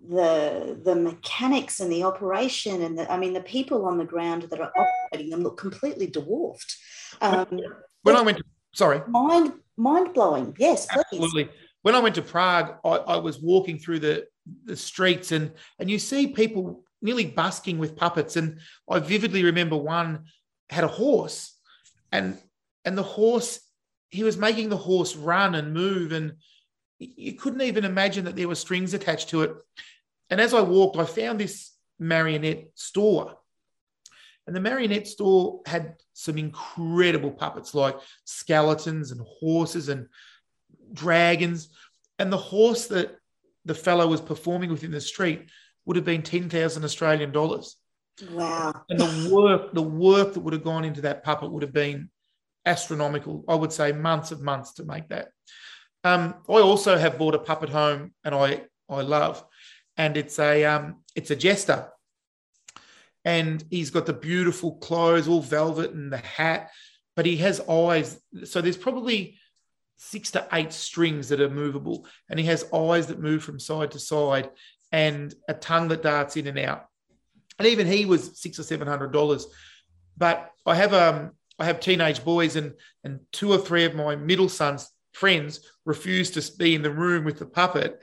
the 0.10 0.78
the 0.84 0.96
mechanics 0.96 1.80
and 1.80 1.92
the 1.92 2.04
operation 2.04 2.82
and 2.82 2.98
the 2.98 3.10
I 3.10 3.18
mean 3.18 3.34
the 3.34 3.42
people 3.42 3.86
on 3.86 3.98
the 3.98 4.06
ground 4.06 4.44
that 4.44 4.60
are 4.60 4.74
operating 4.75 5.30
them 5.30 5.44
look 5.44 5.58
completely 5.58 6.08
dwarfed. 6.08 6.75
Um, 7.22 7.62
when 8.01 8.16
I 8.16 8.22
went 8.22 8.40
to 8.40 8.44
sorry, 8.74 9.01
mind 9.08 9.54
mind 9.78 10.13
blowing. 10.13 10.56
Yes, 10.60 10.88
please. 10.88 11.00
absolutely. 11.00 11.50
When 11.82 11.96
I 11.96 12.00
went 12.00 12.16
to 12.16 12.22
Prague, 12.22 12.75
I, 12.86 12.90
I 12.90 13.18
was 13.18 13.40
walking 13.40 13.80
through 13.80 14.00
the 14.00 14.28
the 14.66 14.75
streets 14.75 15.32
and 15.32 15.51
and 15.80 15.90
you 15.90 16.00
see 16.00 16.28
people 16.28 16.84
nearly 17.01 17.25
busking 17.25 17.80
with 17.80 17.96
puppets. 17.96 18.36
And 18.36 18.60
I 18.90 19.00
vividly 19.00 19.44
remember 19.44 19.75
one 19.75 20.25
had 20.70 20.84
a 20.84 20.90
horse, 20.90 21.58
and 22.12 22.38
and 22.86 22.98
the 22.98 23.04
horse 23.04 23.60
he 24.10 24.24
was 24.24 24.38
making 24.38 24.70
the 24.70 24.78
horse 24.78 25.16
run 25.16 25.56
and 25.56 25.74
move, 25.74 26.12
and 26.12 26.34
you 27.00 27.34
couldn't 27.34 27.62
even 27.62 27.86
imagine 27.86 28.25
that 28.25 28.36
there 28.36 28.48
were 28.48 28.56
strings 28.56 28.94
attached 28.94 29.30
to 29.30 29.42
it. 29.42 29.56
And 30.30 30.40
as 30.40 30.54
I 30.54 30.62
walked, 30.62 30.98
I 30.98 31.06
found 31.06 31.40
this 31.40 31.72
marionette 32.00 32.70
store. 32.75 33.38
And 34.48 34.56
the 34.56 34.60
marionette 34.60 35.08
store 35.08 35.62
had 35.66 35.96
some 36.14 36.38
incredible 36.38 37.32
puppets 37.32 37.76
like 37.76 37.96
skeletons 38.26 39.12
and 39.12 39.22
horses 39.40 39.90
and 39.90 40.08
dragons. 40.94 41.70
And 42.20 42.32
the 42.32 42.38
horse 42.38 42.88
that 42.88 43.18
the 43.66 43.76
fellow 43.76 44.08
was 44.08 44.22
performing 44.22 44.72
with 44.72 44.84
in 44.84 44.92
the 44.92 45.02
street 45.02 45.50
would 45.86 45.96
have 45.96 46.06
been 46.06 46.24
10,000 46.24 46.84
Australian 46.84 47.32
dollars. 47.32 47.78
Wow. 48.32 48.84
And 48.90 49.00
the 49.00 49.30
work, 49.34 49.74
the 49.74 49.82
work 49.82 50.34
that 50.34 50.40
would 50.42 50.54
have 50.54 50.64
gone 50.64 50.86
into 50.86 51.02
that 51.02 51.24
puppet 51.24 51.52
would 51.52 51.64
have 51.64 51.74
been 51.74 52.10
astronomical. 52.66 53.44
I 53.48 53.56
would 53.56 53.72
say 53.72 53.92
months 53.92 54.32
of 54.32 54.42
months 54.42 54.74
to 54.74 54.84
make 54.84 55.10
that. 55.10 55.30
Um, 56.04 56.36
I 56.50 56.54
also 56.54 56.98
have 56.98 57.18
bought 57.18 57.36
a 57.36 57.40
puppet 57.40 57.70
home 57.70 58.14
and 58.24 58.34
I, 58.34 58.64
I 58.90 59.02
love, 59.02 59.44
and 59.98 60.18
it's 60.18 60.40
a, 60.40 60.66
um, 60.66 61.04
it's 61.16 61.32
a 61.32 61.36
jester. 61.36 61.90
And 63.24 63.63
he's 63.70 63.92
got 63.92 64.06
the 64.06 64.13
beautiful 64.13 64.75
clothes, 64.78 65.28
all 65.28 65.42
velvet 65.42 65.92
and 65.92 66.12
the 66.12 66.18
hat, 66.18 66.72
but 67.16 67.25
he 67.25 67.38
has 67.38 67.60
eyes. 67.62 68.20
So 68.46 68.62
there's 68.62 68.78
probably 68.78 69.38
six 69.98 70.32
to 70.32 70.48
eight 70.54 70.74
strings 70.74 71.30
that 71.30 71.42
are 71.42 71.50
movable, 71.50 72.08
and 72.30 72.40
he 72.40 72.46
has 72.48 72.66
eyes 72.74 73.08
that 73.08 73.20
move 73.20 73.44
from 73.44 73.60
side 73.60 73.92
to 73.92 74.00
side 74.00 74.50
and 74.92 75.34
a 75.48 75.54
tongue 75.54 75.88
that 75.90 76.04
darts 76.04 76.36
in 76.36 76.48
and 76.48 76.60
out. 76.60 76.88
And 77.60 77.68
even 77.68 77.86
he 77.86 78.06
was 78.06 78.40
six 78.40 78.58
or 78.58 78.63
seven 78.63 78.88
hundred 78.88 79.12
dollars. 79.12 79.46
But 80.18 80.51
I 80.66 80.75
have 80.75 80.94
um 80.94 81.32
I 81.60 81.66
have 81.66 81.80
teenage 81.80 82.24
boys 82.24 82.56
and 82.56 82.74
and 83.04 83.20
two 83.32 83.51
or 83.51 83.60
three 83.60 83.86
of 83.86 83.96
my 83.96 84.16
middle 84.16 84.50
sons 84.50 84.90
friends 85.13 85.60
refuse 85.86 86.32
to 86.32 86.58
be 86.58 86.74
in 86.74 86.82
the 86.82 86.92
room 86.92 87.24
with 87.24 87.38
the 87.38 87.46
puppet. 87.46 88.00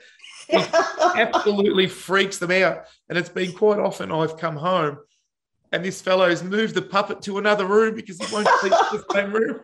It 0.47 0.69
absolutely 1.17 1.87
freaks 1.87 2.37
them 2.37 2.51
out. 2.51 2.85
And 3.09 3.17
it's 3.17 3.29
been 3.29 3.51
quite 3.51 3.79
often 3.79 4.11
I've 4.11 4.37
come 4.37 4.55
home 4.55 4.99
and 5.71 5.83
this 5.83 6.01
fellow's 6.01 6.43
moved 6.43 6.75
the 6.75 6.81
puppet 6.81 7.21
to 7.23 7.37
another 7.37 7.65
room 7.65 7.95
because 7.95 8.17
he 8.17 8.33
won't 8.33 8.47
sleep 8.59 8.73
in 8.73 8.97
the 8.97 9.05
same 9.13 9.31
room. 9.31 9.59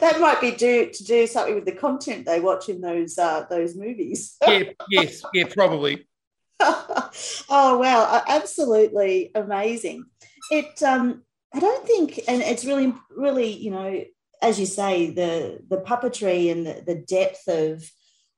that 0.00 0.20
might 0.20 0.40
be 0.40 0.52
due 0.52 0.90
to 0.90 1.04
do 1.04 1.26
something 1.26 1.54
with 1.54 1.64
the 1.64 1.72
content 1.72 2.26
they 2.26 2.40
watch 2.40 2.68
in 2.68 2.80
those 2.80 3.18
uh, 3.18 3.46
those 3.48 3.74
movies. 3.74 4.36
yeah, 4.46 4.64
yes, 4.90 5.22
yeah, 5.32 5.44
probably. 5.50 6.06
oh 6.60 7.78
wow, 7.78 8.22
absolutely 8.26 9.30
amazing. 9.34 10.04
It 10.50 10.82
um 10.82 11.22
I 11.54 11.60
don't 11.60 11.86
think 11.86 12.20
and 12.28 12.42
it's 12.42 12.64
really 12.64 12.94
really, 13.10 13.52
you 13.52 13.70
know, 13.70 14.04
as 14.42 14.58
you 14.60 14.66
say, 14.66 15.10
the 15.10 15.60
the 15.68 15.78
puppetry 15.78 16.50
and 16.50 16.66
the, 16.66 16.82
the 16.84 16.94
depth 16.96 17.48
of 17.48 17.90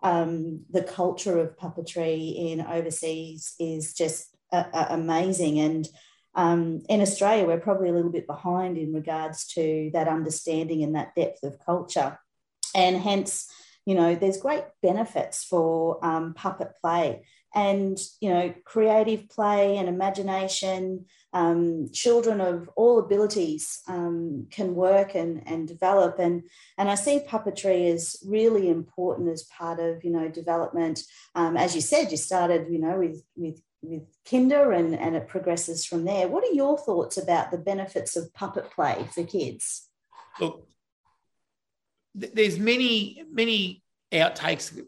um, 0.02 0.64
the 0.70 0.82
culture 0.82 1.38
of 1.38 1.56
puppetry 1.56 2.52
in 2.52 2.60
overseas 2.60 3.54
is 3.58 3.94
just 3.94 4.34
uh, 4.52 4.86
amazing. 4.90 5.60
And 5.60 5.88
um, 6.34 6.82
in 6.88 7.00
Australia, 7.00 7.46
we're 7.46 7.58
probably 7.58 7.88
a 7.88 7.92
little 7.92 8.12
bit 8.12 8.26
behind 8.26 8.78
in 8.78 8.92
regards 8.92 9.46
to 9.54 9.90
that 9.92 10.08
understanding 10.08 10.82
and 10.82 10.94
that 10.94 11.14
depth 11.14 11.42
of 11.42 11.58
culture. 11.64 12.18
And 12.74 12.96
hence, 12.96 13.46
you 13.84 13.94
know, 13.94 14.14
there's 14.14 14.36
great 14.38 14.64
benefits 14.82 15.44
for 15.44 16.04
um, 16.04 16.34
puppet 16.34 16.72
play 16.80 17.22
and 17.54 17.98
you 18.20 18.30
know 18.30 18.54
creative 18.64 19.28
play 19.28 19.76
and 19.76 19.88
imagination. 19.88 21.06
Um, 21.32 21.90
children 21.92 22.40
of 22.40 22.68
all 22.74 22.98
abilities 22.98 23.82
um, 23.86 24.48
can 24.50 24.74
work 24.74 25.14
and, 25.14 25.42
and 25.46 25.66
develop. 25.66 26.18
And 26.18 26.44
and 26.78 26.90
i 26.90 26.94
see 26.94 27.20
puppetry 27.20 27.92
as 27.92 28.16
really 28.24 28.68
important 28.68 29.28
as 29.28 29.44
part 29.44 29.80
of 29.80 30.04
you 30.04 30.10
know 30.10 30.28
development. 30.28 31.02
Um, 31.34 31.56
as 31.56 31.74
you 31.74 31.80
said 31.80 32.10
you 32.10 32.16
started 32.16 32.68
you 32.70 32.78
know 32.78 32.98
with 32.98 33.22
with 33.36 33.60
with 33.82 34.02
kinder 34.28 34.72
and, 34.72 34.94
and 34.94 35.16
it 35.16 35.28
progresses 35.28 35.86
from 35.86 36.04
there. 36.04 36.28
What 36.28 36.44
are 36.44 36.52
your 36.52 36.78
thoughts 36.78 37.16
about 37.16 37.50
the 37.50 37.58
benefits 37.58 38.16
of 38.16 38.32
puppet 38.34 38.70
play 38.70 39.06
for 39.14 39.24
kids? 39.24 39.88
Look, 40.38 40.66
there's 42.14 42.58
many, 42.58 43.24
many 43.30 43.82
outtakes 44.12 44.78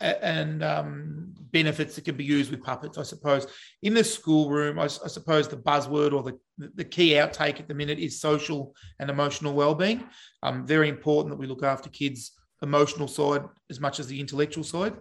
and 0.00 0.62
um, 0.62 1.34
benefits 1.50 1.96
that 1.96 2.04
can 2.04 2.16
be 2.16 2.24
used 2.24 2.50
with 2.50 2.62
puppets, 2.62 2.98
I 2.98 3.02
suppose. 3.02 3.46
In 3.82 3.94
the 3.94 4.04
schoolroom, 4.04 4.78
I, 4.78 4.84
I, 4.84 5.08
suppose 5.08 5.48
the 5.48 5.56
buzzword 5.56 6.12
or 6.12 6.22
the, 6.22 6.38
the 6.76 6.84
key 6.84 7.12
outtake 7.12 7.58
at 7.58 7.68
the 7.68 7.74
minute 7.74 7.98
is 7.98 8.20
social 8.20 8.74
and 9.00 9.10
emotional 9.10 9.54
well-being. 9.54 10.04
Um, 10.42 10.66
very 10.66 10.88
important 10.88 11.30
that 11.30 11.38
we 11.38 11.46
look 11.46 11.64
after 11.64 11.90
kids' 11.90 12.32
emotional 12.62 13.08
side 13.08 13.42
as 13.70 13.80
much 13.80 13.98
as 13.98 14.06
the 14.06 14.20
intellectual 14.20 14.64
side. 14.64 14.94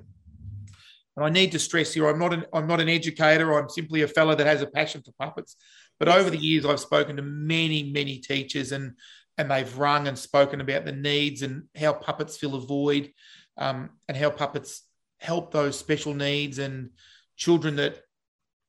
And 1.18 1.26
I 1.26 1.30
need 1.30 1.52
to 1.54 1.60
stress 1.60 1.96
here, 1.96 2.08
I'm 2.08 2.20
not 2.20 2.32
an 2.32 2.46
I'm 2.54 2.68
not 2.68 2.80
an 2.80 2.90
educator. 2.90 3.60
I'm 3.60 3.70
simply 3.70 4.04
a 4.04 4.08
fellow 4.08 4.36
that 4.36 4.46
has 4.46 4.62
a 4.62 4.68
passion 4.68 5.02
for 5.02 5.12
puppets. 5.20 5.56
But 6.00 6.10
over 6.10 6.30
the 6.30 6.38
years, 6.38 6.64
I've 6.64 6.80
spoken 6.80 7.16
to 7.16 7.24
many, 7.24 7.92
many 7.92 8.20
teachers, 8.20 8.72
and 8.72 8.94
and 9.36 9.50
they've 9.50 9.78
rung 9.78 10.08
and 10.08 10.18
spoken 10.18 10.62
about 10.62 10.86
the 10.86 10.92
needs 10.92 11.42
and 11.42 11.64
how 11.76 11.94
puppets 11.94 12.38
fill 12.38 12.54
a 12.54 12.62
void, 12.62 13.12
um, 13.58 13.90
and 14.08 14.16
how 14.16 14.30
puppets 14.30 14.84
help 15.20 15.52
those 15.52 15.78
special 15.78 16.14
needs 16.14 16.60
and 16.60 16.92
children 17.36 17.78
that 17.78 18.00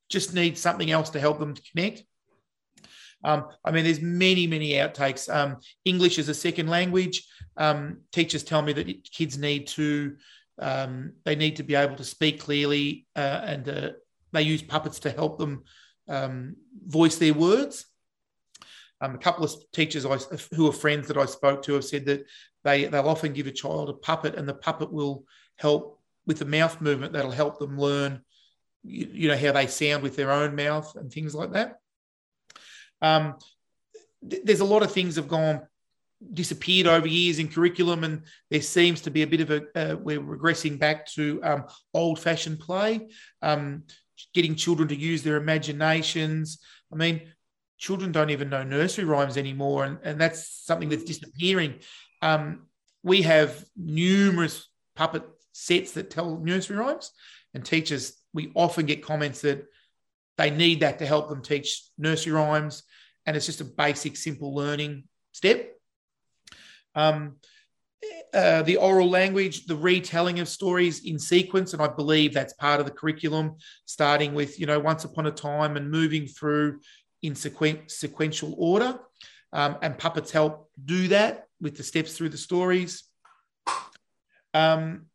just 0.08 0.32
need 0.32 0.56
something 0.56 0.90
else 0.90 1.10
to 1.10 1.20
help 1.20 1.38
them 1.38 1.52
to 1.52 1.62
connect. 1.70 2.02
Um, 3.24 3.48
I 3.62 3.72
mean, 3.72 3.84
there's 3.84 4.00
many, 4.00 4.46
many 4.46 4.70
outtakes. 4.72 5.32
Um, 5.32 5.58
English 5.84 6.18
is 6.18 6.30
a 6.30 6.34
second 6.34 6.68
language. 6.68 7.26
Um, 7.58 7.98
teachers 8.12 8.42
tell 8.42 8.62
me 8.62 8.72
that 8.72 9.10
kids 9.12 9.36
need 9.36 9.66
to 9.68 10.16
um, 10.58 11.12
they 11.24 11.36
need 11.36 11.56
to 11.56 11.62
be 11.62 11.74
able 11.74 11.96
to 11.96 12.04
speak 12.04 12.40
clearly, 12.40 13.06
uh, 13.16 13.40
and 13.44 13.68
uh, 13.68 13.90
they 14.32 14.42
use 14.42 14.62
puppets 14.62 15.00
to 15.00 15.10
help 15.10 15.38
them 15.38 15.64
um, 16.08 16.56
voice 16.86 17.16
their 17.16 17.34
words. 17.34 17.86
Um, 19.00 19.14
a 19.14 19.18
couple 19.18 19.44
of 19.44 19.52
teachers 19.72 20.04
I, 20.04 20.16
who 20.54 20.68
are 20.68 20.72
friends 20.72 21.06
that 21.08 21.16
I 21.16 21.26
spoke 21.26 21.62
to 21.64 21.74
have 21.74 21.84
said 21.84 22.06
that 22.06 22.24
they 22.64 22.86
they'll 22.86 23.08
often 23.08 23.32
give 23.32 23.46
a 23.46 23.52
child 23.52 23.88
a 23.88 23.94
puppet, 23.94 24.34
and 24.34 24.48
the 24.48 24.54
puppet 24.54 24.92
will 24.92 25.24
help 25.56 26.00
with 26.26 26.38
the 26.40 26.44
mouth 26.44 26.80
movement. 26.80 27.12
That'll 27.12 27.30
help 27.30 27.58
them 27.58 27.78
learn, 27.78 28.22
you, 28.82 29.08
you 29.12 29.28
know, 29.28 29.36
how 29.36 29.52
they 29.52 29.66
sound 29.66 30.02
with 30.02 30.16
their 30.16 30.32
own 30.32 30.56
mouth 30.56 30.96
and 30.96 31.12
things 31.12 31.34
like 31.34 31.52
that. 31.52 31.78
Um, 33.00 33.36
th- 34.28 34.42
there's 34.44 34.60
a 34.60 34.64
lot 34.64 34.82
of 34.82 34.92
things 34.92 35.16
have 35.16 35.28
gone 35.28 35.62
disappeared 36.34 36.86
over 36.86 37.06
years 37.06 37.38
in 37.38 37.48
curriculum, 37.48 38.04
and 38.04 38.22
there 38.50 38.62
seems 38.62 39.00
to 39.02 39.10
be 39.10 39.22
a 39.22 39.26
bit 39.26 39.40
of 39.40 39.50
a 39.50 39.62
uh, 39.74 39.96
we're 39.96 40.20
regressing 40.20 40.78
back 40.78 41.06
to 41.06 41.40
um, 41.42 41.64
old-fashioned 41.94 42.58
play, 42.58 43.08
um, 43.42 43.84
getting 44.34 44.56
children 44.56 44.88
to 44.88 44.96
use 44.96 45.22
their 45.22 45.36
imaginations. 45.36 46.58
I 46.92 46.96
mean, 46.96 47.22
children 47.78 48.10
don't 48.10 48.30
even 48.30 48.50
know 48.50 48.64
nursery 48.64 49.04
rhymes 49.04 49.36
anymore, 49.36 49.84
and, 49.84 49.98
and 50.02 50.20
that's 50.20 50.64
something 50.64 50.88
that's 50.88 51.04
disappearing. 51.04 51.76
Um, 52.20 52.66
we 53.04 53.22
have 53.22 53.64
numerous 53.76 54.68
puppet 54.96 55.22
sets 55.52 55.92
that 55.92 56.10
tell 56.10 56.38
nursery 56.38 56.76
rhymes, 56.76 57.12
and 57.54 57.64
teachers 57.64 58.14
we 58.32 58.50
often 58.54 58.86
get 58.86 59.04
comments 59.04 59.42
that 59.42 59.64
they 60.36 60.50
need 60.50 60.80
that 60.80 60.98
to 60.98 61.06
help 61.06 61.28
them 61.28 61.42
teach 61.42 61.84
nursery 61.96 62.32
rhymes, 62.32 62.82
and 63.24 63.36
it's 63.36 63.46
just 63.46 63.60
a 63.60 63.64
basic, 63.64 64.16
simple 64.16 64.52
learning 64.54 65.04
step. 65.32 65.77
Um, 66.98 67.36
uh, 68.34 68.62
the 68.62 68.76
oral 68.76 69.08
language, 69.08 69.66
the 69.66 69.76
retelling 69.76 70.40
of 70.40 70.48
stories 70.48 71.04
in 71.04 71.18
sequence, 71.18 71.72
and 71.72 71.82
I 71.82 71.88
believe 71.88 72.34
that's 72.34 72.52
part 72.54 72.80
of 72.80 72.86
the 72.86 72.92
curriculum, 72.92 73.56
starting 73.86 74.34
with 74.34 74.60
you 74.60 74.66
know 74.66 74.78
once 74.78 75.04
upon 75.04 75.26
a 75.26 75.30
time 75.30 75.76
and 75.76 75.90
moving 75.90 76.26
through 76.26 76.80
in 77.22 77.32
sequen- 77.32 77.90
sequential 77.90 78.54
order. 78.58 78.98
Um, 79.52 79.78
and 79.80 79.96
puppets 79.96 80.30
help 80.30 80.70
do 80.84 81.08
that 81.08 81.46
with 81.60 81.76
the 81.76 81.82
steps 81.82 82.16
through 82.16 82.28
the 82.28 82.36
stories. 82.36 83.04
Um, 84.52 85.06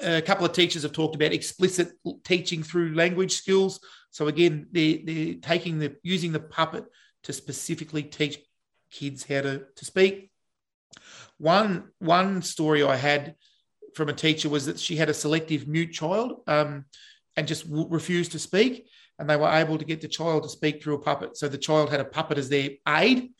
a 0.00 0.22
couple 0.22 0.46
of 0.46 0.52
teachers 0.52 0.82
have 0.82 0.92
talked 0.92 1.14
about 1.14 1.32
explicit 1.32 1.92
teaching 2.24 2.62
through 2.62 2.94
language 2.94 3.32
skills. 3.32 3.80
So 4.10 4.28
again, 4.28 4.68
they're, 4.70 4.98
they're 5.04 5.34
taking 5.34 5.78
the 5.78 5.96
using 6.02 6.32
the 6.32 6.40
puppet 6.40 6.84
to 7.24 7.32
specifically 7.32 8.04
teach 8.04 8.38
kids 8.90 9.24
how 9.24 9.42
to, 9.42 9.64
to 9.74 9.84
speak. 9.84 10.31
One 11.38 11.90
one 11.98 12.42
story 12.42 12.82
I 12.82 12.96
had 12.96 13.34
from 13.94 14.08
a 14.08 14.14
teacher 14.14 14.48
was 14.48 14.66
that 14.66 14.78
she 14.78 14.96
had 14.96 15.10
a 15.10 15.14
selective 15.14 15.68
mute 15.68 15.92
child 15.92 16.40
um, 16.46 16.86
and 17.36 17.46
just 17.46 17.68
w- 17.68 17.88
refused 17.88 18.32
to 18.32 18.38
speak, 18.38 18.88
and 19.18 19.28
they 19.28 19.36
were 19.36 19.50
able 19.50 19.78
to 19.78 19.84
get 19.84 20.00
the 20.00 20.08
child 20.08 20.44
to 20.44 20.48
speak 20.48 20.82
through 20.82 20.94
a 20.94 21.02
puppet. 21.02 21.36
So 21.36 21.48
the 21.48 21.58
child 21.58 21.90
had 21.90 22.00
a 22.00 22.04
puppet 22.04 22.38
as 22.38 22.48
their 22.48 22.70
aid, 22.88 23.30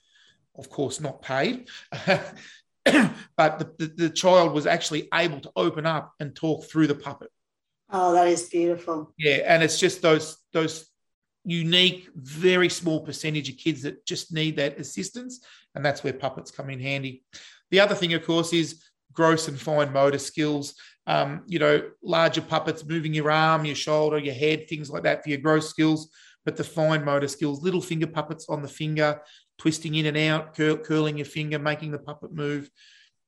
of 0.57 0.69
course 0.69 1.01
not 1.01 1.23
paid, 1.23 1.69
but 2.07 3.59
the, 3.59 3.73
the, 3.79 3.93
the 3.97 4.11
child 4.11 4.53
was 4.53 4.67
actually 4.67 5.09
able 5.15 5.41
to 5.41 5.53
open 5.57 5.87
up 5.87 6.13
and 6.21 6.35
talk 6.35 6.65
through 6.65 6.89
the 6.89 6.95
puppet. 6.95 7.31
Oh, 7.91 8.13
that 8.15 8.29
is 8.29 8.49
beautiful. 8.49 9.13
Yeah, 9.19 9.43
and 9.47 9.63
it's 9.63 9.79
just 9.79 10.03
those 10.03 10.39
those 10.53 10.89
unique, 11.45 12.09
very 12.15 12.69
small 12.69 13.01
percentage 13.01 13.49
of 13.49 13.57
kids 13.57 13.83
that 13.83 14.07
just 14.07 14.33
need 14.33 14.57
that 14.57 14.79
assistance, 14.79 15.45
and 15.75 15.85
that's 15.85 16.05
where 16.05 16.13
puppets 16.13 16.51
come 16.51 16.71
in 16.71 16.81
handy. 16.81 17.25
The 17.71 17.81
other 17.81 17.95
thing, 17.95 18.15
of 18.15 18.25
course, 18.25 18.53
is 18.53 18.83
gross 19.13 19.49
and 19.49 19.61
fine 19.61 19.93
motor 19.93 20.19
skills. 20.19 20.75
Um, 21.07 21.43
you 21.49 21.59
know, 21.59 21.91
larger 22.03 22.43
puppets, 22.43 22.85
moving 22.85 23.13
your 23.13 23.31
arm, 23.31 23.65
your 23.65 23.75
shoulder, 23.75 24.19
your 24.19 24.35
head, 24.35 24.69
things 24.69 24.89
like 24.89 25.03
that 25.03 25.23
for 25.23 25.31
your 25.31 25.39
gross 25.39 25.69
skills. 25.69 26.11
But 26.45 26.57
the 26.57 26.65
fine 26.65 27.05
motor 27.05 27.29
skills, 27.29 27.63
little 27.63 27.81
finger 27.81 28.07
puppets 28.07 28.49
on 28.49 28.63
the 28.63 28.69
finger, 28.69 29.21
twisting 29.59 29.95
in 29.95 30.07
and 30.07 30.17
out, 30.17 30.55
cur- 30.55 30.77
curling 30.77 31.19
your 31.19 31.25
finger, 31.25 31.59
making 31.59 31.91
the 31.91 31.99
puppet 31.99 32.33
move. 32.33 32.71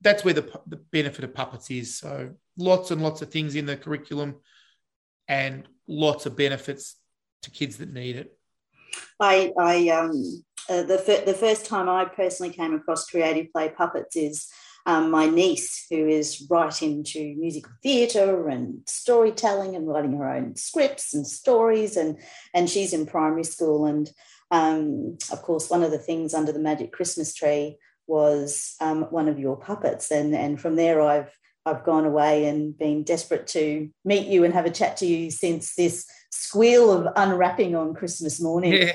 That's 0.02 0.24
where 0.24 0.34
the, 0.34 0.60
the 0.66 0.76
benefit 0.76 1.24
of 1.24 1.34
puppets 1.34 1.70
is. 1.70 1.96
So 1.98 2.30
lots 2.56 2.90
and 2.90 3.02
lots 3.02 3.22
of 3.22 3.30
things 3.30 3.54
in 3.54 3.66
the 3.66 3.76
curriculum 3.76 4.36
and 5.28 5.66
lots 5.88 6.26
of 6.26 6.36
benefits 6.36 6.96
to 7.44 7.50
kids 7.50 7.78
that 7.78 7.92
need 7.92 8.16
it. 8.16 8.36
I, 9.20 9.52
I 9.58 9.88
um, 9.88 10.44
uh, 10.68 10.82
the, 10.82 10.98
fir- 10.98 11.24
the 11.24 11.34
first 11.34 11.66
time 11.66 11.88
I 11.88 12.04
personally 12.04 12.52
came 12.52 12.74
across 12.74 13.08
creative 13.08 13.52
play 13.52 13.70
puppets 13.70 14.16
is 14.16 14.48
um, 14.86 15.10
my 15.10 15.26
niece, 15.26 15.86
who 15.90 16.06
is 16.06 16.46
right 16.50 16.82
into 16.82 17.34
musical 17.38 17.72
theatre 17.82 18.48
and 18.48 18.80
storytelling 18.86 19.74
and 19.74 19.88
writing 19.88 20.16
her 20.18 20.28
own 20.28 20.56
scripts 20.56 21.14
and 21.14 21.26
stories, 21.26 21.96
and 21.96 22.18
and 22.52 22.68
she's 22.68 22.92
in 22.92 23.06
primary 23.06 23.44
school. 23.44 23.86
And 23.86 24.10
um, 24.50 25.16
of 25.32 25.40
course, 25.42 25.70
one 25.70 25.82
of 25.82 25.90
the 25.90 25.98
things 25.98 26.34
under 26.34 26.52
the 26.52 26.58
magic 26.58 26.92
Christmas 26.92 27.34
tree 27.34 27.78
was 28.06 28.74
um, 28.80 29.04
one 29.04 29.28
of 29.28 29.38
your 29.38 29.56
puppets, 29.56 30.10
and 30.10 30.34
and 30.34 30.60
from 30.60 30.76
there 30.76 31.00
I've 31.00 31.30
I've 31.64 31.84
gone 31.84 32.04
away 32.04 32.44
and 32.46 32.76
been 32.76 33.04
desperate 33.04 33.46
to 33.48 33.88
meet 34.04 34.26
you 34.26 34.44
and 34.44 34.52
have 34.52 34.66
a 34.66 34.70
chat 34.70 34.98
to 34.98 35.06
you 35.06 35.30
since 35.30 35.74
this 35.76 36.06
squeal 36.34 36.90
of 36.90 37.12
unwrapping 37.16 37.74
on 37.76 37.94
Christmas 37.94 38.40
morning. 38.40 38.74
Yeah. 38.74 38.92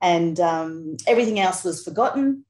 And 0.00 0.38
um, 0.40 0.96
everything 1.06 1.40
else 1.40 1.64
was 1.64 1.84
forgotten. 1.84 2.44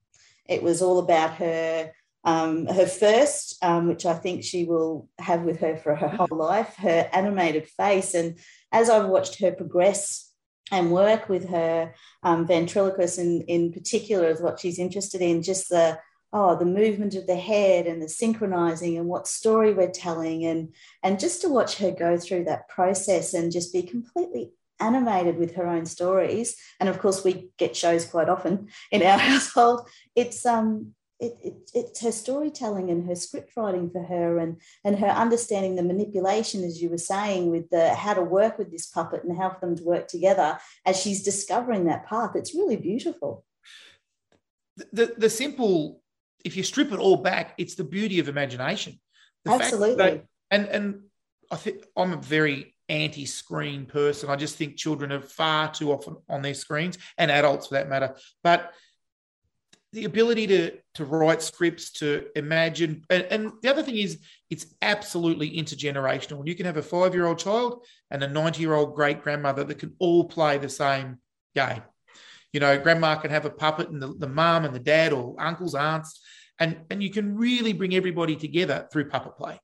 It 0.47 0.63
was 0.63 0.83
all 0.83 0.99
about 0.99 1.35
her 1.35 1.93
um, 2.25 2.67
her 2.67 2.87
first, 2.87 3.57
um, 3.63 3.89
which 3.89 4.05
I 4.05 4.15
think 4.15 4.45
she 4.45 4.65
will 4.65 5.09
have 5.19 5.43
with 5.43 5.61
her 5.61 5.77
for 5.77 5.95
her 5.95 6.09
whole 6.09 6.37
life, 6.37 6.75
her 6.77 7.09
animated 7.13 7.69
face. 7.69 8.13
And 8.15 8.39
as 8.71 8.91
I've 8.91 9.09
watched 9.09 9.41
her 9.41 9.53
progress 9.53 10.31
and 10.71 10.93
work 10.93 11.29
with 11.29 11.49
her 11.49 11.95
um, 12.23 12.47
ventriloquist 12.47 13.19
in, 13.19 13.43
in 13.43 13.73
particular 13.73 14.29
is 14.29 14.43
what 14.43 14.61
she's 14.61 14.79
interested 14.79 15.23
in, 15.23 15.43
just 15.43 15.71
the 15.71 15.99
oh 16.33 16.57
the 16.57 16.65
movement 16.65 17.15
of 17.15 17.27
the 17.27 17.37
head 17.37 17.87
and 17.87 18.03
the 18.03 18.09
synchronizing 18.09 18.99
and 18.99 19.07
what 19.07 19.27
story 19.27 19.73
we're 19.73 19.91
telling 19.91 20.45
and 20.45 20.75
and 21.03 21.21
just 21.21 21.43
to 21.43 21.49
watch 21.49 21.79
her 21.79 21.91
go 21.91 22.17
through 22.17 22.45
that 22.45 22.69
process 22.69 23.35
and 23.35 23.53
just 23.53 23.73
be 23.73 23.83
completely 23.83 24.53
animated 24.81 25.39
with 25.39 25.55
her 25.55 25.67
own 25.67 25.87
stories. 25.87 26.57
And 26.81 26.89
of 26.89 26.99
course 26.99 27.25
we 27.25 27.51
get 27.59 27.77
shows 27.77 28.05
quite 28.05 28.29
often 28.29 28.69
in 28.91 29.03
our 29.03 29.19
household. 29.31 29.89
It's 30.15 30.45
um 30.47 30.95
it, 31.21 31.37
it, 31.43 31.71
it's 31.75 32.01
her 32.03 32.13
storytelling 32.13 32.91
and 32.91 33.09
her 33.09 33.17
script 33.17 33.53
writing 33.57 33.91
for 33.91 34.05
her 34.05 34.39
and 34.39 34.61
and 34.85 34.99
her 35.01 35.09
understanding 35.09 35.75
the 35.75 35.83
manipulation 35.83 36.63
as 36.63 36.81
you 36.81 36.91
were 36.91 36.99
saying 36.99 37.51
with 37.51 37.71
the 37.71 37.93
how 37.95 38.15
to 38.15 38.23
work 38.23 38.57
with 38.57 38.71
this 38.71 38.87
puppet 38.87 39.25
and 39.25 39.37
how 39.37 39.51
for 39.51 39.61
them 39.61 39.77
to 39.77 39.85
work 39.85 40.07
together 40.07 40.59
as 40.87 41.01
she's 41.01 41.25
discovering 41.25 41.87
that 41.87 42.07
path. 42.07 42.37
It's 42.37 42.55
really 42.55 42.77
beautiful. 42.77 43.45
The 44.93 45.15
the 45.19 45.31
simple 45.31 46.03
if 46.45 46.57
you 46.57 46.63
strip 46.63 46.93
it 46.93 46.99
all 46.99 47.17
back, 47.17 47.55
it's 47.59 47.75
the 47.75 47.85
beauty 47.85 48.19
of 48.21 48.29
imagination. 48.29 48.99
The 49.45 49.53
Absolutely. 49.53 49.97
That, 49.97 50.25
and 50.51 50.67
and 50.67 51.03
I 51.51 51.57
think 51.57 51.85
I'm 51.97 52.13
a 52.13 52.17
very 52.17 52.75
anti-screen 52.89 53.87
person. 53.87 54.31
I 54.31 54.37
just 54.37 54.57
think 54.57 54.77
children 54.77 55.13
are 55.13 55.21
far 55.21 55.71
too 55.71 55.93
often 55.93 56.17
on 56.29 56.43
their 56.43 56.55
screens, 56.55 56.99
and 57.17 57.31
adults 57.31 57.69
for 57.69 57.75
that 57.75 57.89
matter. 57.89 58.17
But 58.43 58.73
the 59.93 60.05
ability 60.05 60.47
to 60.49 60.73
to 60.95 61.05
write 61.05 61.43
scripts, 61.43 61.93
to 61.93 62.27
imagine, 62.37 63.05
and, 63.09 63.25
and 63.31 63.53
the 63.63 63.71
other 63.71 63.83
thing 63.83 63.97
is 63.97 64.21
it's 64.51 64.67
absolutely 64.83 65.51
intergenerational. 65.57 66.47
You 66.47 66.55
can 66.55 66.67
have 66.67 66.77
a 66.77 66.83
five 66.83 67.15
year 67.15 67.27
old 67.27 67.39
child 67.39 67.87
and 68.11 68.23
a 68.23 68.29
ninety 68.29 68.63
year 68.63 68.75
old 68.75 68.95
great 68.95 69.23
grandmother 69.23 69.65
that 69.65 69.79
can 69.79 69.95
all 69.99 70.25
play 70.25 70.59
the 70.59 70.69
same 70.69 71.19
game. 71.55 71.83
You 72.53 72.61
know, 72.61 72.79
grandma 72.79 73.17
can 73.17 73.31
have 73.31 73.45
a 73.45 73.51
puppet, 73.51 73.91
and 73.91 74.01
the, 74.01 74.15
the 74.15 74.29
mum 74.29 74.65
and 74.65 74.75
the 74.75 74.81
dad, 74.81 75.13
or 75.13 75.37
uncles, 75.39 75.75
aunts, 75.75 76.21
and 76.59 76.79
and 76.91 77.03
you 77.03 77.11
can 77.11 77.37
really 77.37 77.73
bring 77.73 77.95
everybody 77.95 78.37
together 78.37 78.89
through 78.91 79.11
puppet 79.11 79.37
play. 79.37 79.61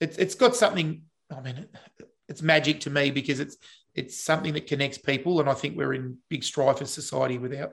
It's 0.00 0.18
it's 0.18 0.34
got 0.34 0.56
something. 0.56 1.02
I 1.34 1.40
mean, 1.40 1.66
it's 2.28 2.42
magic 2.42 2.80
to 2.80 2.90
me 2.90 3.10
because 3.10 3.40
it's 3.40 3.56
it's 3.94 4.18
something 4.18 4.54
that 4.54 4.66
connects 4.66 4.98
people, 4.98 5.40
and 5.40 5.48
I 5.48 5.54
think 5.54 5.76
we're 5.76 5.94
in 5.94 6.18
big 6.28 6.44
strife 6.44 6.82
as 6.82 6.92
society 6.92 7.38
without 7.38 7.72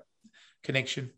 connection. 0.64 1.12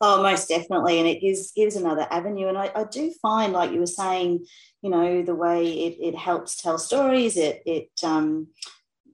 Oh, 0.00 0.22
most 0.22 0.48
definitely. 0.48 0.98
And 0.98 1.08
it 1.08 1.20
gives 1.20 1.52
gives 1.52 1.76
another 1.76 2.06
avenue. 2.10 2.48
And 2.48 2.58
I, 2.58 2.70
I 2.74 2.84
do 2.84 3.12
find, 3.20 3.52
like 3.52 3.72
you 3.72 3.80
were 3.80 3.86
saying, 3.86 4.46
you 4.82 4.90
know, 4.90 5.22
the 5.22 5.34
way 5.34 5.66
it, 5.66 5.96
it 6.00 6.14
helps 6.14 6.56
tell 6.56 6.78
stories, 6.78 7.36
it 7.36 7.62
it 7.66 7.90
um, 8.02 8.48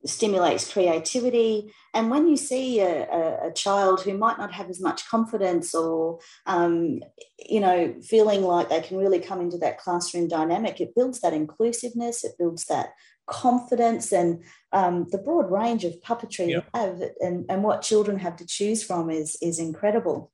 stimulates 0.05 0.73
creativity. 0.73 1.73
And 1.95 2.11
when 2.11 2.29
you 2.29 2.37
see 2.37 2.81
a, 2.81 3.09
a, 3.09 3.49
a, 3.49 3.53
child 3.53 4.01
who 4.01 4.17
might 4.17 4.39
not 4.39 4.53
have 4.53 4.71
as 4.71 4.81
much 4.81 5.09
confidence 5.09 5.75
or, 5.75 6.21
um, 6.47 7.01
you 7.39 7.61
know, 7.61 7.95
feeling 8.03 8.43
like 8.43 8.69
they 8.69 8.81
can 8.81 8.99
really 8.99 9.21
come 9.21 9.41
into 9.41 9.59
that 9.59 9.79
classroom 9.79 10.29
dynamic, 10.29 10.81
it 10.81 10.95
builds 10.95 11.21
that 11.21 11.33
inclusiveness, 11.33 12.25
it 12.25 12.33
builds 12.39 12.67
that 12.67 12.91
confidence 13.27 14.13
and 14.13 14.43
um, 14.73 15.07
the 15.11 15.19
broad 15.19 15.51
range 15.51 15.85
of 15.85 16.01
puppetry 16.01 16.49
you 16.49 16.63
have 16.75 17.01
and, 17.21 17.45
and 17.49 17.63
what 17.63 17.83
children 17.83 18.19
have 18.19 18.37
to 18.37 18.47
choose 18.47 18.83
from 18.83 19.11
is, 19.11 19.37
is 19.43 19.59
incredible. 19.59 20.33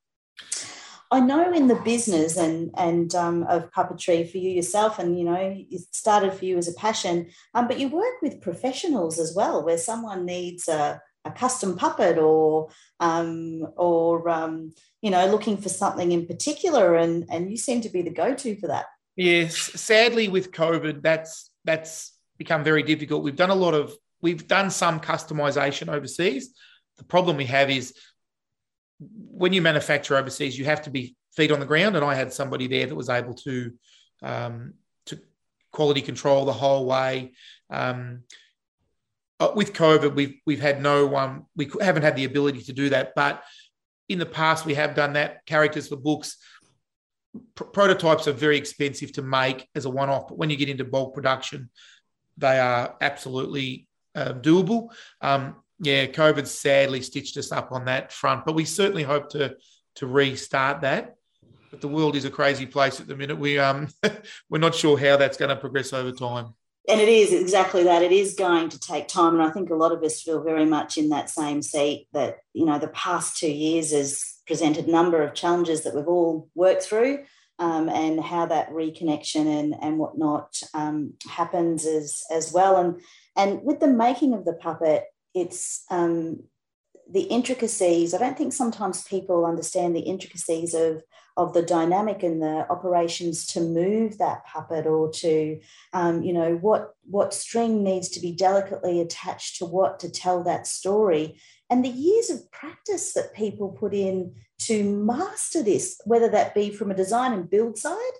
I 1.15 1.21
know 1.21 1.53
in 1.53 1.69
the 1.69 1.77
business 1.77 2.37
and 2.37 2.73
and 2.77 3.15
um, 3.15 3.45
of 3.45 3.71
puppetry 3.71 4.29
for 4.29 4.39
you 4.39 4.51
yourself, 4.51 4.99
and 4.99 5.17
you 5.17 5.25
know, 5.25 5.65
it 5.71 5.95
started 5.95 6.35
for 6.35 6.45
you 6.45 6.59
as 6.59 6.67
a 6.67 6.75
passion, 6.75 7.31
um, 7.55 7.69
but 7.69 7.79
you 7.79 7.87
work 7.87 8.21
with 8.21 8.41
professionals 8.41 9.21
as 9.21 9.33
well, 9.33 9.65
where 9.65 9.79
someone 9.79 10.27
needs 10.27 10.67
a, 10.67 11.01
a 11.25 11.31
custom 11.31 11.77
puppet 11.77 12.19
or 12.19 12.69
um, 12.99 13.65
or 13.77 14.29
um, 14.29 14.73
you 15.03 15.11
know, 15.13 15.25
looking 15.27 15.57
for 15.57 15.69
something 15.69 16.11
in 16.11 16.27
particular, 16.27 16.97
and 16.97 17.27
and 17.31 17.49
you 17.49 17.57
seem 17.57 17.81
to 17.83 17.89
be 17.89 18.03
the 18.03 18.11
go-to 18.11 18.57
for 18.57 18.67
that. 18.67 18.87
Yes, 19.15 19.55
sadly, 19.57 20.27
with 20.29 20.51
COVID, 20.51 21.01
that's 21.01 21.49
that's 21.65 22.13
become 22.39 22.65
very 22.65 22.83
difficult. 22.83 23.23
We've 23.23 23.37
done 23.37 23.51
a 23.51 23.55
lot 23.55 23.75
of 23.75 23.95
we've 24.21 24.49
done 24.49 24.69
some 24.69 24.99
customization 24.99 25.87
overseas. 25.89 26.53
The 26.97 27.05
problem 27.05 27.37
we 27.37 27.47
have 27.47 27.71
is 27.71 27.95
when 28.99 29.53
you 29.53 29.63
manufacture 29.63 30.17
overseas, 30.17 30.59
you 30.59 30.65
have 30.65 30.83
to 30.83 30.91
be 30.91 31.17
feet 31.37 31.51
on 31.51 31.61
the 31.61 31.67
ground, 31.67 31.97
and 31.97 32.05
I 32.05 32.15
had 32.15 32.33
somebody 32.33 32.67
there 32.67 32.87
that 32.87 32.95
was 32.95 33.09
able 33.09 33.35
to 33.35 33.73
um, 34.23 34.75
to 35.07 35.19
quality 35.73 36.01
control 36.01 36.45
the 36.45 36.53
whole 36.53 36.87
way. 36.87 37.33
Um, 37.71 38.23
uh, 39.41 39.51
with 39.55 39.73
COVID, 39.73 40.15
we've 40.15 40.37
we've 40.47 40.61
had 40.61 40.81
no 40.81 41.07
one. 41.07 41.47
We 41.57 41.71
haven't 41.81 42.05
had 42.05 42.17
the 42.17 42.25
ability 42.25 42.63
to 42.63 42.73
do 42.73 42.91
that, 42.91 43.15
but 43.15 43.43
in 44.09 44.19
the 44.19 44.27
past 44.27 44.65
we 44.65 44.75
have 44.75 44.95
done 44.95 45.15
that. 45.15 45.45
Characters 45.47 45.89
for 45.89 45.97
books. 45.97 46.37
prototypes 47.55 48.29
are 48.29 48.33
very 48.33 48.57
expensive 48.57 49.13
to 49.13 49.23
make 49.23 49.69
as 49.75 49.87
a 49.87 49.91
one-off, 49.91 50.29
but 50.29 50.39
when 50.39 50.51
you 50.51 50.57
get 50.57 50.69
into 50.69 50.85
bulk 50.85 51.15
production, 51.15 51.69
they 52.37 52.59
are 52.59 52.97
absolutely 53.01 53.89
uh, 54.15 54.33
doable. 54.35 54.89
Um, 55.21 55.57
yeah, 55.81 56.07
COVID 56.07 56.47
sadly 56.47 57.03
stitched 57.03 57.37
us 57.37 57.53
up 57.53 57.73
on 57.73 57.87
that 57.87 58.13
front, 58.13 58.45
but 58.45 58.55
we 58.55 58.65
certainly 58.65 59.03
hope 59.03 59.31
to 59.31 59.57
to 59.97 60.07
restart 60.07 60.83
that. 60.83 61.17
But 61.71 61.81
the 61.81 61.89
world 61.89 62.17
is 62.17 62.25
a 62.25 62.31
crazy 62.31 62.67
place 62.67 63.01
at 63.01 63.07
the 63.07 63.17
minute. 63.17 63.39
We 63.39 63.59
um 63.59 63.89
we're 64.49 64.59
not 64.59 64.75
sure 64.75 64.99
how 64.99 65.17
that's 65.17 65.37
going 65.37 65.51
to 65.51 65.57
progress 65.57 65.93
over 65.93 66.13
time. 66.13 66.55
And 66.87 67.01
it 67.01 67.09
is 67.09 67.33
exactly 67.33 67.85
that. 67.85 68.03
It 68.03 68.13
is 68.13 68.35
going 68.35 68.69
to 68.69 68.79
take 68.79 69.09
time, 69.09 69.35
and 69.35 69.43
I 69.43 69.51
think 69.51 69.71
a 69.71 69.75
lot 69.75 69.93
of 69.93 70.03
us 70.03 70.23
feel 70.23 70.43
very 70.43 70.67
much 70.67 70.99
in 70.99 71.09
that 71.09 71.31
same 71.31 71.63
seat. 71.63 72.09
That 72.13 72.39
you 72.53 72.67
know, 72.67 72.79
the 72.79 72.89
past 72.89 73.39
two 73.39 73.51
years 73.51 73.93
has 73.93 74.23
presented 74.47 74.87
a 74.87 74.93
number 74.93 75.23
of 75.23 75.35
challenges 75.35 75.83
that 75.83 75.95
we've 75.95 76.07
all 76.07 76.49
worked 76.55 76.83
through. 76.83 77.25
Um, 77.61 77.89
and 77.89 78.21
how 78.21 78.47
that 78.47 78.71
reconnection 78.71 79.47
and, 79.47 79.77
and 79.81 79.97
whatnot 79.97 80.61
um, 80.75 81.13
happens 81.31 81.87
as, 81.87 82.25
as 82.29 82.53
well. 82.53 82.77
And, 82.79 83.01
and 83.37 83.63
with 83.63 83.79
the 83.79 83.87
making 83.87 84.35
of 84.35 84.45
the 84.45 84.55
puppet, 84.55 85.05
it's 85.35 85.85
um, 85.91 86.45
the 87.11 87.23
intricacies. 87.23 88.15
I 88.15 88.19
don't 88.19 88.39
think 88.39 88.53
sometimes 88.53 89.05
people 89.05 89.45
understand 89.45 89.95
the 89.95 90.01
intricacies 90.01 90.75
of 90.75 91.03
of 91.37 91.53
the 91.53 91.63
dynamic 91.63 92.23
and 92.23 92.41
the 92.41 92.65
operations 92.71 93.45
to 93.45 93.61
move 93.61 94.19
that 94.19 94.47
puppet 94.47 94.87
or 94.87 95.11
to 95.11 95.61
um, 95.93 96.23
you 96.23 96.33
know 96.33 96.55
what 96.57 96.95
what 97.11 97.35
string 97.35 97.83
needs 97.83 98.09
to 98.09 98.21
be 98.21 98.33
delicately 98.33 99.01
attached 99.01 99.59
to 99.59 99.67
what 99.67 99.99
to 99.99 100.11
tell 100.11 100.45
that 100.45 100.67
story 100.67 101.41
and 101.71 101.85
the 101.85 101.89
years 101.89 102.31
of 102.31 102.51
practice 102.53 103.15
that 103.15 103.35
people 103.35 103.69
put 103.69 103.93
in 103.93 104.33
to 104.59 104.85
master 104.85 105.63
this 105.63 106.01
whether 106.05 106.29
that 106.29 106.55
be 106.55 106.71
from 106.71 106.91
a 106.91 106.97
design 106.97 107.33
and 107.33 107.51
build 107.51 107.77
side 107.77 108.17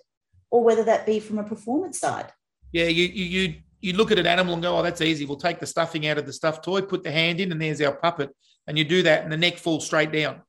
or 0.51 0.63
whether 0.63 0.83
that 0.83 1.05
be 1.05 1.19
from 1.19 1.39
a 1.39 1.43
performance 1.43 1.99
side 1.99 2.31
yeah 2.73 2.87
you 2.87 3.05
you 3.05 3.55
you 3.85 3.93
look 3.93 4.11
at 4.11 4.17
an 4.17 4.25
animal 4.25 4.55
and 4.55 4.63
go, 4.63 4.75
oh, 4.75 4.81
that's 4.81 5.01
easy. 5.01 5.25
We'll 5.25 5.37
take 5.37 5.59
the 5.59 5.67
stuffing 5.67 6.07
out 6.07 6.17
of 6.17 6.25
the 6.25 6.33
stuffed 6.33 6.63
toy, 6.63 6.81
put 6.81 7.03
the 7.03 7.11
hand 7.11 7.39
in, 7.39 7.51
and 7.51 7.61
there's 7.61 7.79
our 7.81 7.93
puppet. 7.93 8.35
And 8.65 8.79
you 8.79 8.83
do 8.83 9.03
that, 9.03 9.23
and 9.23 9.31
the 9.31 9.37
neck 9.37 9.57
falls 9.57 9.85
straight 9.85 10.11
down, 10.11 10.41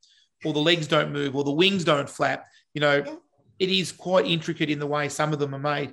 or 0.42 0.54
the 0.54 0.58
legs 0.58 0.86
don't 0.86 1.12
move, 1.12 1.36
or 1.36 1.44
the 1.44 1.52
wings 1.52 1.84
don't 1.84 2.08
flap. 2.08 2.46
You 2.72 2.80
know, 2.80 3.20
it 3.58 3.68
is 3.68 3.92
quite 3.92 4.24
intricate 4.24 4.70
in 4.70 4.78
the 4.78 4.86
way 4.86 5.10
some 5.10 5.34
of 5.34 5.38
them 5.38 5.54
are 5.54 5.58
made. 5.58 5.92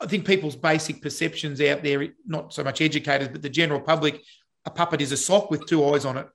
I 0.00 0.06
think 0.06 0.26
people's 0.26 0.56
basic 0.56 1.02
perceptions 1.02 1.60
out 1.60 1.82
there, 1.82 2.08
not 2.26 2.54
so 2.54 2.64
much 2.64 2.80
educated, 2.80 3.32
but 3.32 3.42
the 3.42 3.50
general 3.50 3.80
public, 3.80 4.22
a 4.64 4.70
puppet 4.70 5.02
is 5.02 5.12
a 5.12 5.16
sock 5.16 5.50
with 5.50 5.66
two 5.66 5.84
eyes 5.92 6.06
on 6.06 6.16
it. 6.16 6.26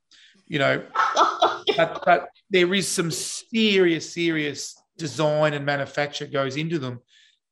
You 0.46 0.60
know, 0.60 0.84
but, 1.76 2.04
but 2.06 2.28
there 2.52 2.72
is 2.76 2.88
some 2.88 3.10
serious, 3.10 4.14
serious 4.14 4.80
design 5.00 5.56
and 5.56 5.66
manufacture 5.66 6.28
goes 6.28 6.58
into 6.58 6.78
them 6.78 7.00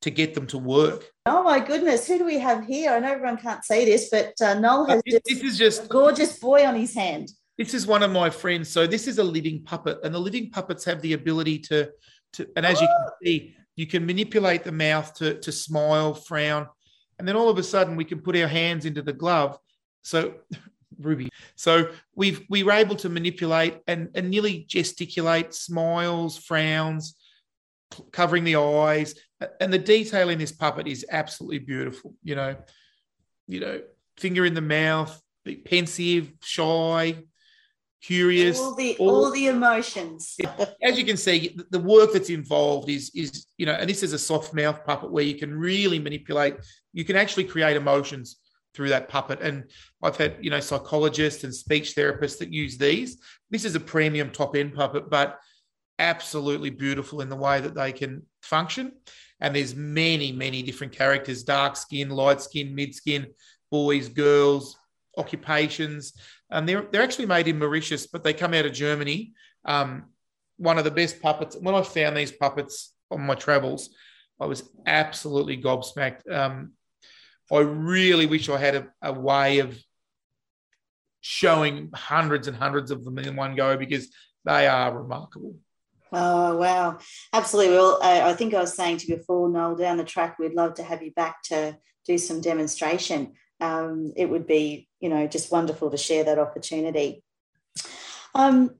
to 0.02 0.10
get 0.10 0.34
them 0.34 0.46
to 0.48 0.58
work. 0.58 1.10
Oh 1.26 1.42
my 1.42 1.60
goodness, 1.60 2.06
who 2.06 2.18
do 2.18 2.24
we 2.24 2.38
have 2.38 2.66
here? 2.66 2.92
I 2.92 2.98
know 2.98 3.12
everyone 3.12 3.38
can't 3.38 3.64
see 3.64 3.84
this, 3.84 4.10
but 4.10 4.34
uh, 4.40 4.54
Noel 4.54 4.86
has 4.86 5.02
this, 5.06 5.20
this 5.26 5.42
is 5.42 5.58
just 5.58 5.84
a 5.84 5.88
gorgeous 5.88 6.38
boy 6.38 6.66
on 6.66 6.74
his 6.74 6.94
hand. 6.94 7.30
This 7.56 7.74
is 7.74 7.86
one 7.86 8.02
of 8.02 8.10
my 8.10 8.28
friends. 8.28 8.68
So 8.68 8.86
this 8.86 9.06
is 9.06 9.18
a 9.18 9.24
living 9.24 9.62
puppet, 9.62 9.98
and 10.02 10.14
the 10.14 10.18
living 10.18 10.50
puppets 10.50 10.84
have 10.84 11.00
the 11.00 11.12
ability 11.12 11.58
to, 11.60 11.90
to 12.34 12.48
and 12.56 12.66
as 12.66 12.78
oh. 12.78 12.82
you 12.82 12.86
can 12.86 13.06
oh. 13.06 13.12
see, 13.22 13.56
you 13.76 13.86
can 13.86 14.04
manipulate 14.04 14.64
the 14.64 14.72
mouth 14.72 15.14
to, 15.14 15.38
to 15.40 15.52
smile, 15.52 16.14
frown, 16.14 16.66
and 17.18 17.26
then 17.26 17.36
all 17.36 17.48
of 17.48 17.58
a 17.58 17.62
sudden 17.62 17.96
we 17.96 18.04
can 18.04 18.20
put 18.20 18.36
our 18.36 18.48
hands 18.48 18.84
into 18.84 19.02
the 19.02 19.12
glove. 19.12 19.58
So 20.02 20.34
Ruby. 20.98 21.30
So 21.56 21.90
we've 22.14 22.42
we 22.48 22.62
were 22.62 22.72
able 22.72 22.96
to 22.96 23.08
manipulate 23.08 23.78
and, 23.86 24.08
and 24.14 24.30
nearly 24.30 24.64
gesticulate 24.68 25.54
smiles, 25.54 26.38
frowns, 26.38 27.16
covering 28.12 28.44
the 28.44 28.56
eyes, 28.56 29.14
and 29.60 29.72
the 29.72 29.78
detail 29.78 30.28
in 30.28 30.38
this 30.38 30.52
puppet 30.52 30.86
is 30.86 31.04
absolutely 31.10 31.60
beautiful. 31.60 32.14
You 32.22 32.36
know, 32.36 32.56
you 33.48 33.60
know, 33.60 33.80
finger 34.16 34.44
in 34.44 34.54
the 34.54 34.60
mouth, 34.60 35.20
pensive, 35.64 36.32
shy, 36.42 37.24
curious, 38.02 38.58
all 38.58 38.74
the 38.74 38.96
all, 38.98 39.24
all 39.26 39.30
the 39.30 39.46
emotions. 39.46 40.36
As 40.82 40.98
you 40.98 41.04
can 41.04 41.16
see, 41.16 41.56
the 41.70 41.78
work 41.78 42.12
that's 42.12 42.30
involved 42.30 42.88
is 42.88 43.10
is 43.14 43.46
you 43.56 43.66
know, 43.66 43.72
and 43.72 43.88
this 43.88 44.02
is 44.02 44.12
a 44.12 44.18
soft 44.18 44.54
mouth 44.54 44.84
puppet 44.84 45.10
where 45.10 45.24
you 45.24 45.36
can 45.36 45.54
really 45.54 45.98
manipulate. 45.98 46.56
You 46.92 47.04
can 47.04 47.16
actually 47.16 47.44
create 47.44 47.76
emotions 47.76 48.36
through 48.74 48.88
that 48.88 49.08
puppet. 49.08 49.40
And 49.40 49.64
I've 50.02 50.16
had 50.16 50.36
you 50.40 50.50
know 50.50 50.60
psychologists 50.60 51.44
and 51.44 51.54
speech 51.54 51.94
therapists 51.94 52.38
that 52.38 52.52
use 52.52 52.76
these. 52.78 53.18
This 53.50 53.64
is 53.64 53.74
a 53.74 53.80
premium 53.80 54.30
top 54.30 54.56
end 54.56 54.74
puppet, 54.74 55.08
but 55.10 55.38
absolutely 55.98 56.70
beautiful 56.70 57.20
in 57.20 57.28
the 57.28 57.36
way 57.36 57.60
that 57.60 57.74
they 57.74 57.92
can 57.92 58.22
function. 58.42 58.92
And 59.40 59.54
there's 59.54 59.74
many, 59.74 60.32
many 60.32 60.62
different 60.62 60.92
characters: 60.92 61.42
dark 61.42 61.76
skin, 61.76 62.10
light 62.10 62.40
skin, 62.40 62.74
mid 62.74 62.94
skin, 62.94 63.26
boys, 63.70 64.08
girls, 64.08 64.76
occupations. 65.16 66.12
And 66.50 66.68
they're 66.68 66.86
they're 66.90 67.02
actually 67.02 67.26
made 67.26 67.48
in 67.48 67.58
Mauritius, 67.58 68.06
but 68.06 68.22
they 68.22 68.32
come 68.34 68.54
out 68.54 68.66
of 68.66 68.72
Germany. 68.72 69.32
Um, 69.64 70.04
one 70.56 70.78
of 70.78 70.84
the 70.84 70.90
best 70.90 71.20
puppets. 71.20 71.56
When 71.56 71.74
I 71.74 71.82
found 71.82 72.16
these 72.16 72.32
puppets 72.32 72.94
on 73.10 73.22
my 73.22 73.34
travels, 73.34 73.90
I 74.40 74.46
was 74.46 74.62
absolutely 74.86 75.60
gobsmacked. 75.60 76.30
Um, 76.30 76.72
I 77.52 77.58
really 77.58 78.26
wish 78.26 78.48
I 78.48 78.58
had 78.58 78.74
a, 78.74 78.88
a 79.02 79.12
way 79.12 79.58
of 79.58 79.78
showing 81.20 81.90
hundreds 81.94 82.48
and 82.48 82.56
hundreds 82.56 82.90
of 82.90 83.04
them 83.04 83.18
in 83.18 83.36
one 83.36 83.54
go 83.54 83.76
because 83.76 84.08
they 84.44 84.66
are 84.66 84.96
remarkable. 84.96 85.56
Oh, 86.12 86.56
wow. 86.56 86.98
Absolutely. 87.32 87.74
Well, 87.74 87.98
I, 88.02 88.30
I 88.30 88.34
think 88.34 88.52
I 88.52 88.60
was 88.60 88.74
saying 88.74 88.98
to 88.98 89.06
you 89.06 89.16
before, 89.16 89.48
Noel, 89.48 89.76
down 89.76 89.96
the 89.96 90.04
track, 90.04 90.38
we'd 90.38 90.54
love 90.54 90.74
to 90.74 90.82
have 90.82 91.02
you 91.02 91.10
back 91.12 91.42
to 91.44 91.76
do 92.06 92.18
some 92.18 92.40
demonstration. 92.40 93.32
Um, 93.60 94.12
it 94.16 94.28
would 94.28 94.46
be, 94.46 94.88
you 95.00 95.08
know, 95.08 95.26
just 95.26 95.50
wonderful 95.50 95.90
to 95.90 95.96
share 95.96 96.24
that 96.24 96.38
opportunity. 96.38 97.24
Um, 98.34 98.74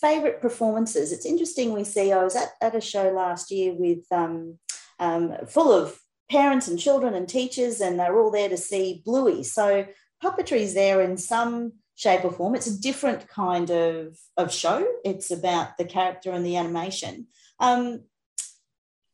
favorite 0.00 0.40
performances. 0.40 1.12
It's 1.12 1.26
interesting 1.26 1.72
we 1.72 1.84
see, 1.84 2.12
I 2.12 2.24
was 2.24 2.36
at, 2.36 2.50
at 2.62 2.74
a 2.74 2.80
show 2.80 3.10
last 3.10 3.50
year 3.50 3.74
with 3.74 4.04
um, 4.10 4.58
um, 4.98 5.34
full 5.46 5.72
of 5.72 5.98
parents 6.30 6.68
and 6.68 6.78
children 6.78 7.14
and 7.14 7.28
teachers, 7.28 7.80
and 7.80 7.98
they're 7.98 8.18
all 8.18 8.30
there 8.30 8.48
to 8.48 8.56
see 8.56 9.02
Bluey. 9.04 9.42
So 9.42 9.86
puppetry 10.22 10.60
is 10.60 10.74
there 10.74 11.02
in 11.02 11.18
some 11.18 11.72
shape 11.94 12.24
or 12.24 12.32
form. 12.32 12.54
It's 12.54 12.66
a 12.66 12.80
different 12.80 13.28
kind 13.28 13.70
of, 13.70 14.18
of 14.36 14.52
show. 14.52 14.86
It's 15.04 15.30
about 15.30 15.76
the 15.78 15.84
character 15.84 16.32
and 16.32 16.44
the 16.44 16.56
animation. 16.56 17.28
Um, 17.60 18.02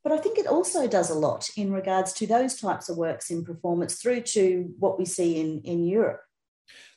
but 0.02 0.12
I 0.12 0.18
think 0.18 0.38
it 0.38 0.46
also 0.46 0.86
does 0.86 1.10
a 1.10 1.14
lot 1.14 1.48
in 1.56 1.72
regards 1.72 2.14
to 2.14 2.26
those 2.26 2.58
types 2.58 2.88
of 2.88 2.96
works 2.96 3.30
in 3.30 3.44
performance 3.44 4.00
through 4.00 4.22
to 4.22 4.74
what 4.78 4.98
we 4.98 5.04
see 5.04 5.38
in, 5.38 5.60
in 5.62 5.86
Europe. 5.86 6.22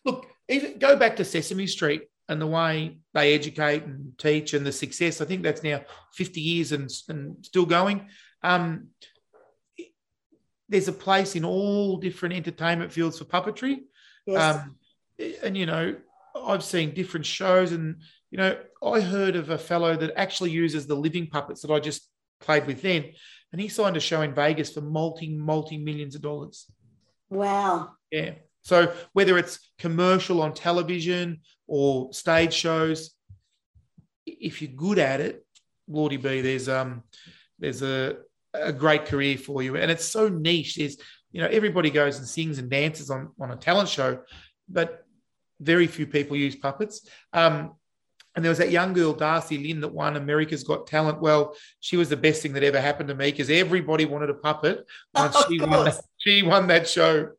Look, 0.06 0.28
even 0.48 0.78
go 0.78 0.96
back 0.96 1.18
to 1.18 1.26
Sesame 1.26 1.68
Street 1.68 2.04
and 2.30 2.40
the 2.40 2.48
way 2.48 3.00
they 3.14 3.34
educate 3.34 3.84
and 3.84 4.18
teach 4.18 4.54
and 4.54 4.66
the 4.66 4.72
success. 4.72 5.20
I 5.20 5.26
think 5.26 5.44
that's 5.44 5.64
now 5.64 5.82
50 6.14 6.40
years 6.40 6.72
and, 6.72 6.90
and 7.10 7.46
still 7.46 7.66
going. 7.66 8.08
Um, 8.42 8.88
there's 10.70 10.88
a 10.88 10.94
place 10.94 11.36
in 11.36 11.44
all 11.44 11.98
different 11.98 12.36
entertainment 12.36 12.94
fields 12.94 13.20
for 13.20 13.26
puppetry. 13.26 13.80
Yes. 14.26 14.56
Um, 14.56 14.78
and, 15.44 15.58
you 15.58 15.66
know, 15.66 15.96
I've 16.36 16.64
seen 16.64 16.94
different 16.94 17.26
shows 17.26 17.72
and, 17.72 18.02
you 18.32 18.38
know, 18.38 18.58
I 18.84 19.00
heard 19.00 19.36
of 19.36 19.50
a 19.50 19.58
fellow 19.58 19.96
that 19.96 20.14
actually 20.16 20.52
uses 20.52 20.88
the 20.88 20.96
living 20.96 21.28
puppets 21.28 21.62
that 21.62 21.72
I 21.72 21.80
just 21.80 22.10
played 22.40 22.66
with 22.66 22.82
then. 22.82 23.12
And 23.52 23.62
he 23.62 23.68
signed 23.68 23.96
a 23.98 24.00
show 24.00 24.22
in 24.22 24.34
Vegas 24.34 24.74
for 24.74 24.82
multi, 24.82 25.30
multi 25.30 25.78
millions 25.78 26.16
of 26.16 26.22
dollars. 26.22 26.66
Wow. 27.30 27.92
Yeah. 28.12 28.32
So 28.64 28.94
whether 29.14 29.38
it's 29.38 29.60
commercial 29.78 30.42
on 30.42 30.54
television 30.54 31.42
or 31.68 32.12
stage 32.14 32.54
shows, 32.54 33.12
if 34.26 34.62
you're 34.62 34.72
good 34.72 35.00
at 35.00 35.22
it, 35.22 35.46
Lordy 35.88 36.18
B, 36.18 36.42
there's 36.42 36.70
um 36.70 37.04
there's 37.60 37.82
a, 37.82 38.18
a 38.54 38.74
great 38.74 39.06
career 39.06 39.38
for 39.38 39.62
you. 39.62 39.76
And 39.76 39.92
it's 39.92 40.06
so 40.06 40.30
niche. 40.30 40.76
There's, 40.76 40.98
you 41.32 41.42
know, 41.42 41.48
everybody 41.48 41.90
goes 41.90 42.18
and 42.18 42.28
sings 42.28 42.58
and 42.58 42.70
dances 42.70 43.10
on, 43.10 43.32
on 43.40 43.52
a 43.52 43.56
talent 43.56 43.90
show, 43.90 44.22
but 44.68 45.03
very 45.60 45.88
few 45.88 46.08
people 46.08 46.36
use 46.36 46.56
puppets. 46.56 47.08
Um, 47.32 47.74
and 48.36 48.44
there 48.44 48.50
was 48.50 48.58
that 48.58 48.72
young 48.72 48.94
girl, 48.94 49.14
Darci 49.14 49.62
Lynne, 49.62 49.82
that 49.82 49.90
won 49.90 50.16
America's 50.16 50.64
Got 50.64 50.88
Talent. 50.88 51.22
Well, 51.22 51.56
she 51.80 51.98
was 51.98 52.10
the 52.10 52.18
best 52.18 52.42
thing 52.42 52.54
that 52.54 52.64
ever 52.64 52.82
happened 52.82 53.10
to 53.10 53.16
me 53.16 53.30
because 53.30 53.50
everybody 53.50 54.06
wanted 54.06 54.32
a 54.32 54.34
puppet. 54.34 54.86
Once 55.14 55.36
oh, 55.38 55.46
she, 55.48 55.60
won 55.60 55.86
that, 55.86 56.02
she 56.18 56.44
won 56.44 56.68
that 56.68 56.88
show. 56.88 57.30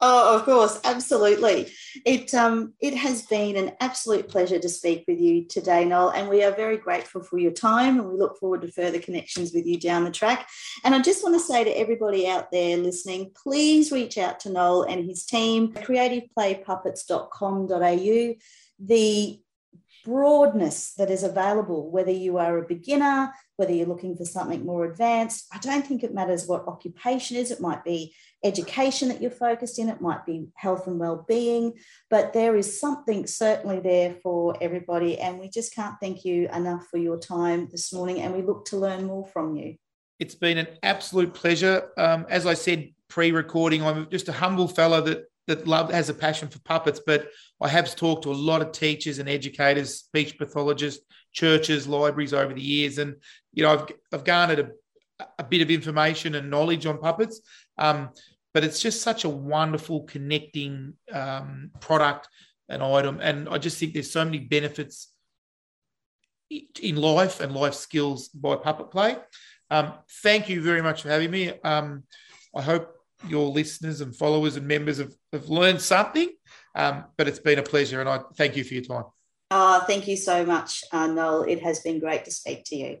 Oh, 0.00 0.36
of 0.36 0.44
course, 0.44 0.80
absolutely. 0.84 1.70
It 2.04 2.34
um, 2.34 2.74
it 2.80 2.94
has 2.94 3.22
been 3.22 3.56
an 3.56 3.72
absolute 3.80 4.28
pleasure 4.28 4.58
to 4.58 4.68
speak 4.68 5.04
with 5.08 5.18
you 5.18 5.44
today, 5.44 5.84
Noel, 5.84 6.10
and 6.10 6.28
we 6.28 6.44
are 6.44 6.52
very 6.52 6.76
grateful 6.76 7.22
for 7.22 7.38
your 7.38 7.52
time, 7.52 7.98
and 7.98 8.08
we 8.08 8.18
look 8.18 8.38
forward 8.38 8.62
to 8.62 8.72
further 8.72 8.98
connections 8.98 9.52
with 9.52 9.66
you 9.66 9.78
down 9.78 10.04
the 10.04 10.10
track. 10.10 10.48
And 10.84 10.94
I 10.94 11.02
just 11.02 11.22
want 11.22 11.34
to 11.34 11.40
say 11.40 11.64
to 11.64 11.70
everybody 11.70 12.28
out 12.28 12.50
there 12.50 12.76
listening, 12.76 13.30
please 13.34 13.92
reach 13.92 14.18
out 14.18 14.40
to 14.40 14.50
Noel 14.50 14.82
and 14.82 15.04
his 15.04 15.24
team, 15.24 15.72
creativeplaypuppets.com.au 15.72 18.34
the 18.80 19.40
broadness 20.08 20.94
that 20.94 21.10
is 21.10 21.22
available, 21.22 21.90
whether 21.90 22.10
you 22.10 22.38
are 22.38 22.56
a 22.56 22.66
beginner, 22.66 23.30
whether 23.56 23.72
you're 23.72 23.86
looking 23.86 24.16
for 24.16 24.24
something 24.24 24.64
more 24.64 24.86
advanced. 24.86 25.46
I 25.52 25.58
don't 25.58 25.86
think 25.86 26.02
it 26.02 26.14
matters 26.14 26.46
what 26.46 26.66
occupation 26.66 27.36
is. 27.36 27.50
It 27.50 27.60
might 27.60 27.84
be 27.84 28.14
education 28.42 29.08
that 29.10 29.20
you're 29.20 29.30
focused 29.30 29.78
in, 29.78 29.90
it 29.90 30.00
might 30.00 30.24
be 30.24 30.48
health 30.54 30.86
and 30.86 30.98
well-being, 30.98 31.74
but 32.08 32.32
there 32.32 32.56
is 32.56 32.80
something 32.80 33.26
certainly 33.26 33.80
there 33.80 34.14
for 34.22 34.56
everybody. 34.62 35.18
And 35.18 35.38
we 35.38 35.50
just 35.50 35.74
can't 35.74 35.96
thank 36.00 36.24
you 36.24 36.48
enough 36.54 36.86
for 36.90 36.96
your 36.96 37.18
time 37.18 37.68
this 37.70 37.92
morning. 37.92 38.20
And 38.20 38.34
we 38.34 38.40
look 38.40 38.64
to 38.66 38.78
learn 38.78 39.04
more 39.04 39.26
from 39.26 39.56
you. 39.56 39.76
It's 40.18 40.34
been 40.34 40.56
an 40.56 40.68
absolute 40.82 41.34
pleasure. 41.34 41.90
Um, 41.98 42.24
as 42.30 42.46
I 42.46 42.54
said 42.54 42.92
pre-recording, 43.08 43.82
I'm 43.84 44.08
just 44.08 44.28
a 44.28 44.32
humble 44.32 44.68
fellow 44.68 45.02
that 45.02 45.26
that 45.48 45.66
love 45.66 45.90
has 45.90 46.10
a 46.10 46.14
passion 46.14 46.48
for 46.48 46.60
puppets, 46.60 47.00
but 47.04 47.28
I 47.60 47.68
have 47.68 47.96
talked 47.96 48.22
to 48.24 48.30
a 48.30 48.32
lot 48.32 48.62
of 48.62 48.70
teachers 48.70 49.18
and 49.18 49.28
educators, 49.28 49.96
speech 49.96 50.38
pathologists, 50.38 51.04
churches, 51.32 51.88
libraries 51.88 52.34
over 52.34 52.52
the 52.52 52.60
years, 52.60 52.98
and 52.98 53.16
you 53.52 53.64
know 53.64 53.72
I've 53.72 53.86
I've 54.12 54.24
garnered 54.24 54.60
a, 54.60 55.24
a 55.38 55.44
bit 55.44 55.62
of 55.62 55.70
information 55.70 56.34
and 56.34 56.50
knowledge 56.50 56.86
on 56.86 56.98
puppets. 56.98 57.40
Um, 57.78 58.10
but 58.54 58.64
it's 58.64 58.80
just 58.80 59.02
such 59.02 59.24
a 59.24 59.28
wonderful 59.28 60.02
connecting 60.04 60.94
um, 61.12 61.70
product 61.80 62.28
and 62.68 62.82
item, 62.82 63.18
and 63.20 63.48
I 63.48 63.58
just 63.58 63.78
think 63.78 63.94
there's 63.94 64.10
so 64.10 64.24
many 64.24 64.38
benefits 64.38 65.12
in 66.80 66.96
life 66.96 67.40
and 67.40 67.54
life 67.54 67.74
skills 67.74 68.28
by 68.28 68.56
puppet 68.56 68.90
play. 68.90 69.16
Um, 69.70 69.94
thank 70.22 70.48
you 70.48 70.60
very 70.62 70.82
much 70.82 71.02
for 71.02 71.08
having 71.08 71.30
me. 71.30 71.52
Um, 71.62 72.04
I 72.54 72.62
hope 72.62 72.97
your 73.26 73.48
listeners 73.48 74.00
and 74.00 74.14
followers 74.14 74.56
and 74.56 74.66
members 74.66 74.98
have, 74.98 75.12
have 75.32 75.48
learned 75.48 75.80
something. 75.80 76.28
Um, 76.74 77.04
but 77.16 77.26
it's 77.26 77.40
been 77.40 77.58
a 77.58 77.62
pleasure, 77.62 78.00
and 78.00 78.08
I 78.08 78.20
thank 78.36 78.56
you 78.56 78.64
for 78.64 78.74
your 78.74 78.84
time. 78.84 79.04
Oh, 79.50 79.82
thank 79.86 80.06
you 80.06 80.16
so 80.16 80.44
much, 80.44 80.84
uh, 80.92 81.06
Noel. 81.06 81.42
It 81.42 81.62
has 81.62 81.80
been 81.80 81.98
great 81.98 82.24
to 82.26 82.30
speak 82.30 82.64
to 82.66 82.76
you. 82.76 82.98